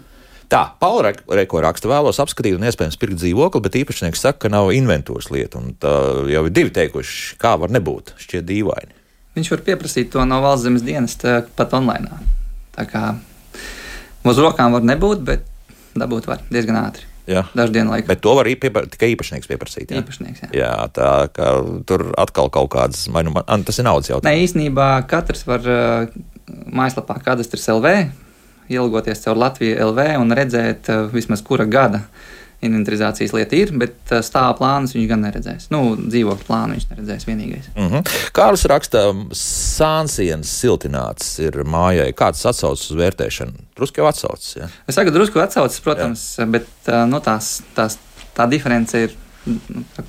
[0.50, 4.72] Tā, Paula Reko raksta, vēlos apskatīt un iespējams pirkt dzīvokli, bet īpašnieks saka, ka nav
[4.74, 5.62] inventūras lieta.
[5.62, 5.92] Un tā
[6.26, 8.16] jau ir divi teikuši, kā var nebūt.
[8.18, 8.98] Šķiet dīvaini.
[9.38, 12.18] Viņš var pieprasīt to no valsts zemes dienas pat online.
[12.74, 13.04] Tā kā
[14.26, 15.46] uz rokām var nebūt, bet
[15.94, 17.06] dabūt var diezgan ātri.
[17.30, 17.44] Jā.
[17.54, 18.10] Dažu dienu laikā.
[18.10, 19.92] Bet to var piepar, tikai īpašnieks pieprasīt.
[19.94, 20.50] Jā, īpašnieks, jā.
[20.64, 21.52] jā tā kā
[21.90, 24.26] tur atkal kaut kādas, vai nu man, tas ir naudas jautājums.
[24.26, 26.10] Nē, īstenībā katrs var uh,
[26.74, 27.94] mājaslapā kadastrs LV
[28.70, 32.04] ielgoties caur Latviju LV un redzēt uh, vismaz kura gada
[32.66, 35.70] inventarizācijas lieta ir, bet uh, stāva plānus viņš gan neredzēs.
[35.74, 37.70] Nu, dzīvokļu plānu viņš neredzēs vienīgais.
[37.76, 38.18] Mm -hmm.
[38.36, 39.06] Kārlis raksta,
[39.40, 42.12] sānsienas siltināts ir mājai.
[42.18, 43.66] Kāds atsaucas uz vērtēšanu?
[43.80, 44.52] Drusku jau atsaucas.
[44.60, 44.70] Ja?
[44.88, 46.50] Es saku, drusku atsaucas, protams, Jā.
[46.58, 47.98] bet uh, nu, tās, tās,
[48.36, 49.16] tā diference ir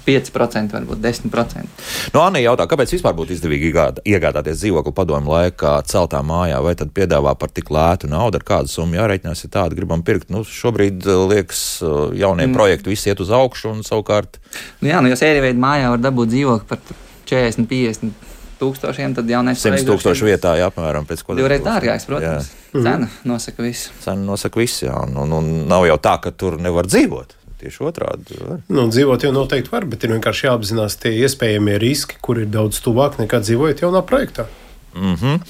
[0.07, 1.85] 5%, varbūt 10%.
[2.15, 3.73] Nu, Anna jautā, kāpēc vispār būtu izdevīgi
[4.09, 8.73] iegādāties dzīvokli padomu laikā celtā mājā, vai tad piedāvā par tik lētu naudu, ar kādu
[8.73, 10.31] summu jārēķinās, ja tādu gribam pirkt.
[10.33, 12.57] Nu, šobrīd uh, liekas, uh, jaunie mm.
[12.57, 14.41] projekti visi iet uz augšu un savukārt.
[14.81, 16.83] Nu, jā, nu, ja sērija veida mājā var dabūt dzīvokli par
[17.31, 18.29] 40, 50
[18.61, 21.07] tūkstošiem, tad jaunais 100 tūkstošu vietā, jā, apmēram.
[21.09, 22.51] Divreiz dārgāks, protams.
[22.51, 22.83] Jā.
[22.85, 23.95] Cena nosaka visu.
[24.05, 24.97] Cena nosaka visu, jā.
[25.07, 27.40] Un, un, un nav jau tā, ka tur nevar dzīvot.
[27.61, 28.39] Tieši otrādi.
[28.73, 32.81] Nu, dzīvot jau noteikti var, bet ir vienkārši jāapzinās tie iespējamie riski, kur ir daudz
[32.85, 34.47] tuvāk nekā dzīvojot jaunā projektā.
[34.95, 35.41] Mm -hmm.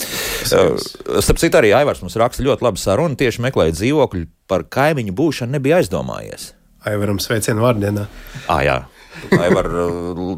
[0.52, 3.16] Uh, starp citu, arī Aivars mums raksta ļoti labu sarunu.
[3.16, 6.52] Tieši meklējot dzīvokļu par kaimiņu būšanu, nebija aizdomājies.
[6.84, 8.06] Aivaram sveicienu vārdienā.
[8.48, 8.84] Ah, jā.
[9.40, 9.66] Aivar,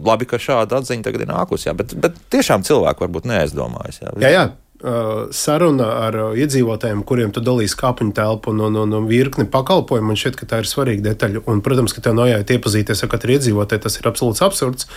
[0.05, 4.01] labi, ka šāda atziņa tagad ir nākusi, jā, bet, bet tiešām cilvēki varbūt neaizdomājas.
[4.03, 4.51] Jā, jā, jā
[5.31, 10.11] saruna ar uh, iedzīvotājiem, kuriem tu dalīsi kāpņu telpu un, un, un, un virkni pakalpojumu.
[10.11, 11.45] Man šķiet, ka tā ir svarīga detaļa.
[11.51, 13.85] Un, protams, ka tev nav jāiet iepazīties ar katru iedzīvotāju.
[13.85, 14.89] Tas ir absolūts absurds.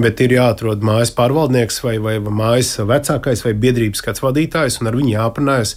[0.00, 5.00] Bet ir jāatrod mājas pārvaldnieks vai, vai mājas vecākais vai biedrības kāds vadītājs, un ar
[5.00, 5.74] viņu jāaprunājas,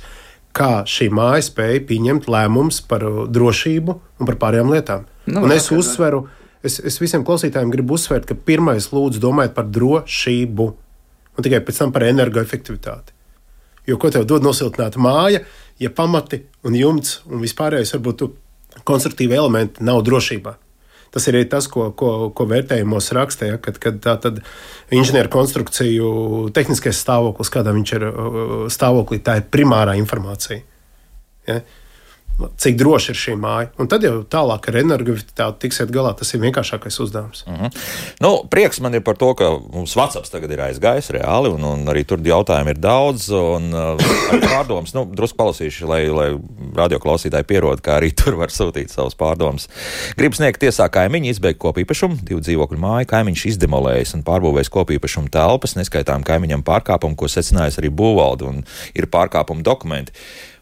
[0.54, 5.08] kā šī māja spēja pieņemt lēmumus par uh, drošību un par pārējām lietām.
[5.32, 6.26] Nu, un es uzsveru,
[6.68, 10.72] es, es visiem klausītājiem gribu uzsvērt, ka pirmais lūdzu domājiet par drošību
[11.34, 13.16] un tikai pēc tam par energoefektivitāti.
[13.88, 15.44] Jo ko tev dod nosiltināta māja,
[15.80, 18.28] ja pamati un jumts un vispārējais varbūt
[18.88, 20.56] konstruktīvi elementi nav drošībā.
[21.14, 24.32] Tas ir arī tas, ko, ko, ko vērtējumos raksta, ja, kad, kad tā
[24.96, 26.08] inženieru konstrukciju
[26.56, 28.06] tehniskais stāvoklis, kādā viņš ir
[28.74, 30.64] stāvoklī, tā ir primārā informācija.
[31.46, 31.60] Ja
[32.58, 33.70] cik droši ir šī māja.
[33.82, 36.14] Un tad jau tālāk ar energoefektivitāti tiksiet galā.
[36.18, 37.44] Tas ir vienkāršākais uzdevums.
[37.48, 37.82] Mm -hmm.
[38.26, 41.86] nu, prieks man ir par to, ka mums WhatsApp tagad ir aizgājis reāli, un, un
[41.86, 43.30] arī tur jautājumu ir daudz.
[43.30, 43.98] Un, uh,
[44.54, 46.30] pārdomas, nu, drusku palasīšu, lai, lai
[46.76, 49.68] radioklausītāji pierod, kā arī tur var sūtīt savus pārdomas.
[50.18, 53.10] Gribu sniegt tiesā kaimiņu, izbeigt kopīpašumu, divu dzīvokļu māju.
[53.14, 59.10] Kaimiņš izdemolējis un pārbūvējis kopīpašumu telpas, neskaitām kaimiņam pārkāpumu, ko secinājusi arī būvvalde, un ir
[59.14, 60.12] pārkāpumu dokumenti.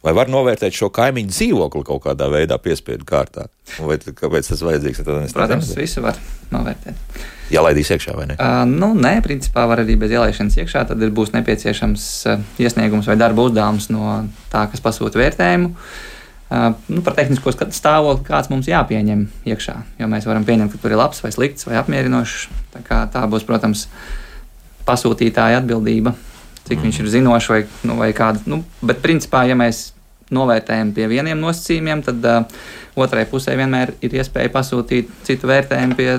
[0.02, 3.46] Vai var novērtēt šo kaimiņu dzīvokli kaut kādā veidā, piespiedu kārtā?
[3.86, 5.04] Vai kāpēc tas vajadzīgs?
[5.36, 6.18] Protams, visu var
[6.50, 7.20] novērtēt.
[7.54, 8.38] Ielaidīs iekšā vai ne?
[8.40, 10.88] Uh, nu, nē, principā var arī bez ielaišanas iekšā.
[10.90, 15.70] Tad ir būs nepieciešams uh, iesniegums vai darba uzdevums no tā, kas pasūta vērtējumu.
[15.72, 19.78] Uh, nu, par tehnisko stāvokli, kāds mums jāpieņem iekšā.
[20.02, 22.50] Jo mēs varam pieņemt, ka tur ir labs vai slikts vai apmierinošs.
[22.74, 23.86] Tā, tā būs, protams,
[24.88, 26.16] pasūtītāja atbildība
[26.68, 26.84] cik mm.
[26.88, 28.44] viņš ir zinošs vai, nu, vai kāda.
[28.50, 29.90] Nu, bet, principā, ja mēs
[30.32, 32.62] novērtējam pie vieniem nosacījumiem, tad uh,
[33.00, 36.14] otrai pusē vienmēr ir iespēja pasūtīt citu vērtējumu pie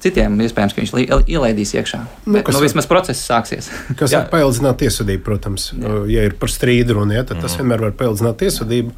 [0.00, 0.36] citiem.
[0.46, 0.92] Iespējams, ka viņš
[1.28, 2.00] ielaidīs iekšā.
[2.26, 3.70] Nu, bet, nu, vismaz process sāksies.
[3.98, 5.70] kas var paildzināt tiesvedību, protams.
[5.74, 5.96] Jā.
[6.10, 7.62] Ja ir par strīdu runa, ja, tad tas mm.
[7.62, 8.94] vienmēr var paildzināt tiesvedību.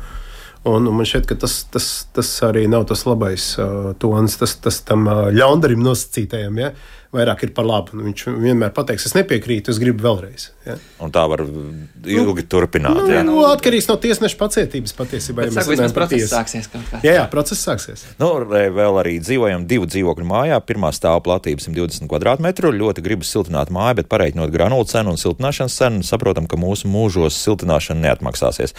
[0.63, 4.55] Un, un man šķiet, ka tas, tas, tas arī nav tas labais uh, tonis, tas,
[4.63, 6.61] tas tam uh, ļaundarim nosacītajam.
[6.63, 6.71] Ja?
[7.13, 7.97] Vairāk ir par labu.
[7.99, 10.49] Nu, viņš vienmēr pateiks, es nepiekrītu, es gribu vēlreiz.
[10.67, 10.77] Ja?
[11.03, 12.99] Un tā var ilgi nu, turpināt.
[12.99, 13.23] Nu, ja?
[13.27, 15.47] nu, atkarīgs no tiesneša pacietības patiesībā.
[15.49, 17.01] Ja saka, process sāksies kaut kā.
[17.05, 18.05] Jā, jā, process sāksies.
[18.21, 20.61] Nu, vēl arī dzīvojam divu dzīvokļu mājā.
[20.69, 22.73] Pirmā stāva platība 120 km2.
[22.83, 27.37] Ļoti gribas siltināt māju, bet pareiķinot granulu cenu un siltināšanas cenu, saprotam, ka mūsu mūžos
[27.43, 28.77] siltināšana neatmaksāsies.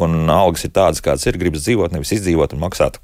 [0.00, 1.40] Un algas ir tādas, kādas ir.
[1.42, 3.00] Gribas dzīvot, nevis izdzīvot un maksāt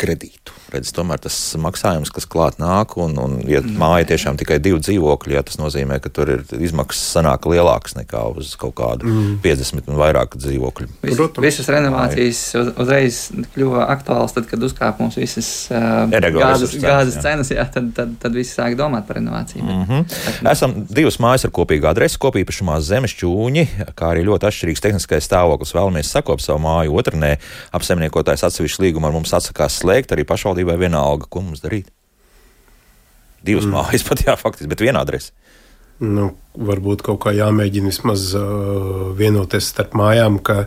[0.00, 0.54] kredītu.
[0.74, 3.76] Redz, tomēr tas maksājums, kas klāt nāk, un, un ja mm.
[3.78, 8.22] māja tiešām tikai divi dzīvokļi, ja tas nozīmē, ka tur ir izmaksas sanāk lielākas nekā
[8.34, 9.36] uz kaut kādu mm.
[9.44, 10.88] 50 un vairāk dzīvokļu.
[11.06, 13.20] Vis, visas renovācijas uz, uzreiz
[13.54, 18.34] kļuva aktuāls, tad, kad uzkāpa mums visas uh, gāzes, gāzes cenas, jā, tad, tad, tad
[18.34, 19.62] visi sāk domāt par renovāciju.
[19.62, 20.08] Mm -hmm.
[20.26, 25.28] Bet, Esam divas mājas ar kopīgu adresi, kopīpašumā zemes čūņi, kā arī ļoti atšķirīgs tehniskais
[25.28, 25.74] stāvoklis.
[25.74, 27.36] Vēlamies sakop savu māju otrnē,
[27.74, 31.92] apsaimniekotājs atsevišķu līgumu ar mums atsakās slēgt arī pašvaldībai vienalga, ko mums darīt.
[33.44, 33.76] Divas mm.
[33.76, 35.34] mājas pat, jā, faktiski, bet viena adrese.
[36.02, 40.64] Nu, varbūt kaut kā jāmēģina vismaz uh, vienoties starp mājām, ka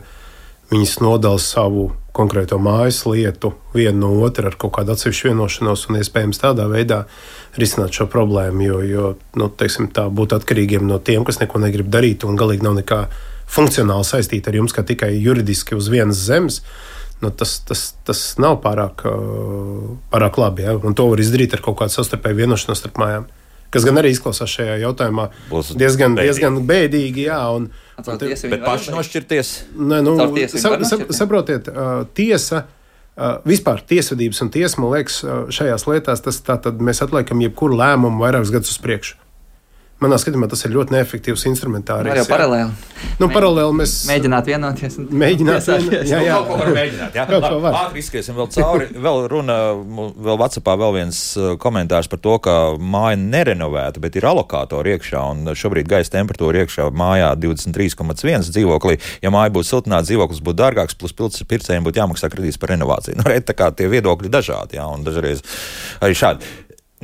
[0.71, 5.99] viņas nodala savu konkrēto mājas lietu vienu no otru ar kaut kādu atsevišķu vienošanos un
[5.99, 7.03] iespējams tādā veidā
[7.59, 8.63] risināt šo problēmu.
[8.65, 12.65] Jo, jo nu, teiksim, tā būt atkarīgiem no tiem, kas neko negrib darīt un galīgi
[12.65, 13.03] nav nekā
[13.51, 16.61] funkcionāli saistīta ar jums, kā tikai juridiski uz vienas zemes.
[16.63, 19.03] Uh, nu, tas, tas, tas nav pārāk,
[20.13, 20.67] pārāk labi.
[20.67, 20.77] Ja?
[20.77, 23.27] Un to var izdarīt ar kaut kādu savstarpēju vienošanos starp mājām.
[23.73, 27.67] Kas gan arī izklausās šajā jautājumā Būs diezgan bēdīgi, diezgan bēdīgi jā, un,
[27.99, 29.51] un te, bet paši nošķirties.
[29.75, 30.15] Nē, nu,
[30.53, 31.67] sa, sa, saprotiet,
[32.17, 32.63] tiesa.
[33.49, 35.19] Vispār tiesvedības un tiesa, man liekas,
[35.57, 39.17] šajās lietās tas tā tad mēs atliekam jebkuru lēmumu vairākus gadus uz priekšu.
[39.97, 42.13] Manā skatījumā tas ir ļoti neefektīvs instrumentārijs.
[42.13, 42.73] Tā jau paralēli.
[43.17, 44.97] Nu, paralēli mēs mēģināt vienoties.
[45.01, 46.11] Mēģināt, vienoties.
[46.11, 46.35] jā, jā.
[46.37, 47.17] Kaut ko var mēģināt.
[47.17, 47.23] Jā,
[47.63, 47.77] var.
[47.79, 48.89] Ātri izskriesim vēl cauri.
[49.07, 49.55] Vēl runa,
[50.27, 55.23] vēl Vācijā vēl viens uh, komentārs par to, ka māja nerenovēta, bet ir alokātori iekšā.
[55.33, 58.99] Un šobrīd gaisa temperatūra iekšā mājā 23,1 dzīvoklī.
[59.25, 63.17] Ja māja būtu siltināta, dzīvoklis būtu dārgāks, plus pircējiem būtu jāmaksā kredīts par renovāciju.
[63.17, 65.41] Nu, redz, tā kā tie viedokļi dažādi, jā, un dažreiz
[66.05, 66.55] arī šādi.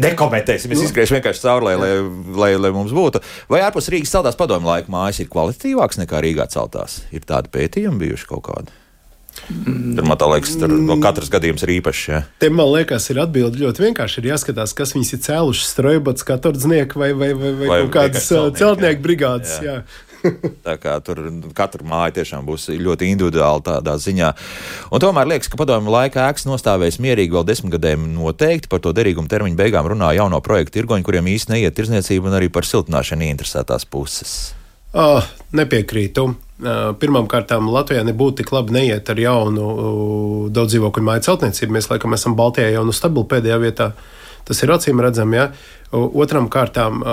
[0.02, 0.88] Nekomentēsim, es nu.
[0.88, 1.90] izgriežu vienkārši cauri, lai, lai,
[2.34, 3.22] lai, lai mums būtu.
[3.52, 7.04] Vai ārpus Rīgas celtās padomju laika mājas ir kvalitatīvākas nekā Rīgā celtās?
[7.14, 8.74] Ir tādi pētījumi bijuši kaut kādi.
[9.50, 9.96] Mm.
[9.98, 12.04] Tur man liekas, tur no katras gadījums ir īpašs.
[12.10, 12.22] Ja.
[12.42, 14.22] Te man liekas, ir atbilde ļoti vienkārši.
[14.22, 17.94] Ir jāskatās, kas viņas ir cēlušas strojbots, kā turdznieki vai, vai, vai, vai, vai kaut
[17.98, 19.58] kādas celtnieku brigādes.
[19.62, 19.82] Jā.
[19.82, 20.13] Jā.
[20.66, 21.22] Tā kā tur
[21.56, 24.32] katra māja tiešām būs ļoti individuāla tādā ziņā.
[24.94, 28.72] Un tomēr liekas, ka padomju laika ēkas nostāvēs mierīgi vēl desmit gadiem noteikti.
[28.72, 32.52] Par to derīgumu termiņu beigām runā jauno projektu tirgoņi, kuriem īsti neiet tirzniecība un arī
[32.54, 34.54] par siltināšanu interesētās puses.
[34.94, 35.26] Oh,
[35.58, 36.28] nepiekrītu.
[37.02, 39.70] Pirmkārt, Latvijā nebūtu tik labi neiet ar jaunu
[40.54, 41.76] daudz dzīvokļu māju celtniecību.
[41.76, 43.90] Mēs laikam esam Baltijā jau nu stabili pēdējā vietā.
[44.48, 45.40] Tas ir acīm redzami.
[45.40, 45.48] Ja?
[45.94, 47.04] Otram kārtām,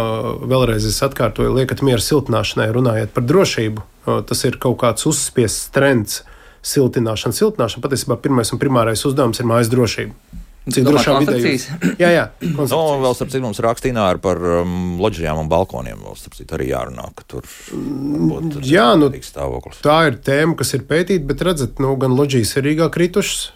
[0.50, 3.86] vēlreiz es atkārtoju, liekat mieru siltināšanai, runājot par drošību.
[4.26, 6.22] Tas ir kaut kāds uzspiests trends.
[6.60, 10.40] Siltināšana, siltināšana patiesībā pirmais un primārais uzdevums ir mājas drošība.
[10.68, 11.60] Cik drošām vidēji?
[12.02, 12.24] Jā, jā.
[12.52, 16.02] No, vēl starp citu mums rakstīnā ir par um, loģijām un balkoniem.
[16.04, 19.08] Vēl starp citu arī jārunā, ka tur varbūt jā, nu,
[19.80, 23.48] tā ir tēma, kas ir pētīta, bet redzat, nu, gan loģijas ir Rīgā kritušas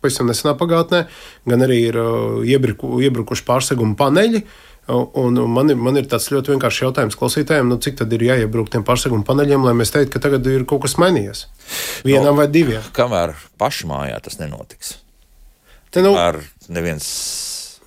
[0.00, 1.04] pavisam nesenā pagātnē,
[1.48, 4.44] gan arī ir uh, iebruku, iebrukuši pārseguma paneļi.
[4.90, 8.72] Un man ir, man ir tāds ļoti vienkāršs jautājums klausītājiem, nu, cik tad ir jāiebruk
[8.72, 11.44] tiem pārseguma paneļiem, lai mēs teiktu, ka tagad ir kaut kas mainījies.
[12.02, 12.82] Vienam no, vai diviem.
[12.96, 14.96] Kamēr pašmājā tas nenotiks.
[15.94, 16.40] Te, nu, Ar
[16.72, 17.06] neviens.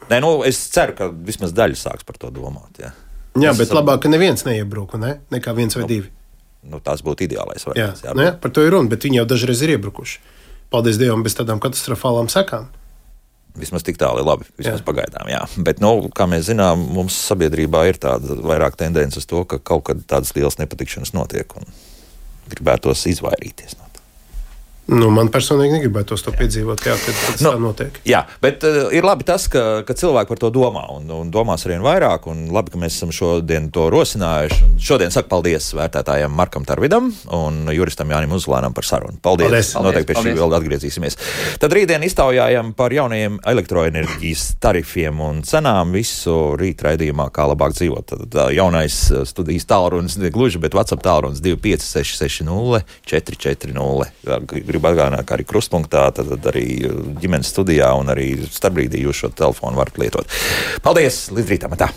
[0.08, 2.80] Nē, nu, es ceru, ka vismaz daļa sāks par to domāt.
[2.80, 2.94] Jā,
[3.42, 3.82] jā es bet esam...
[3.82, 5.18] labāk, ka neviens neiebruka, ne?
[5.34, 6.14] nekā viens vai nu, divi.
[6.72, 8.06] Nu, tas būtu ideālais variants.
[8.06, 10.43] Jā, jā, nu, jā, par to ir runa, bet viņi jau dažreiz ir iebrukuši
[10.74, 12.68] paldies Dievam, bez tādām katastrofālām sekām.
[13.54, 14.86] Vismaz tik tālu ir labi, vismaz jā.
[14.88, 15.30] pagaidām.
[15.30, 15.44] Jā.
[15.62, 19.86] Bet, nu, kā mēs zinām, mums sabiedrībā ir tāda vairāk tendence uz to, ka kaut
[19.92, 21.70] kad tādas lielas nepatikšanas notiek un
[22.50, 23.93] gribētos izvairīties no.
[24.92, 28.00] Nu, man personīgi negribētos to piedzīvot, jā, kad tas nu, tā notiek.
[28.08, 31.64] Jā, bet uh, ir labi tas, ka, ka cilvēki par to domā un, un domās
[31.64, 32.28] arvien vairāk.
[32.54, 34.74] Labi, ka mēs esam šodien to rosinājuši.
[34.84, 39.20] Šodien saku paldies vērtētājiem Markam Tarvidam un juristam Jānim Uzlānam par sarunu.
[39.24, 39.54] Paldies!
[39.54, 39.72] paldies.
[39.84, 41.18] Noteikti pie šī vēl atgriezīsimies.
[41.64, 48.14] Tad rītdien iztaujājam par jaunajiem elektroenerģijas tarifiem un cenām visu rīt raidījumā, kā labāk dzīvot.
[48.14, 49.00] Tad jaunais
[49.32, 56.34] studijas tālrunis, ne gluži, bet WhatsApp tālrunis 25660 440 gribu atgādināt, ka arī krustpunktā, tad,
[56.36, 56.66] tad arī
[57.22, 60.42] ģimenes studijā un arī starpbrīdī jūs šo telefonu varat lietot.
[60.86, 61.28] Paldies!
[61.34, 61.78] Līdz rītam!
[61.80, 61.94] Tā.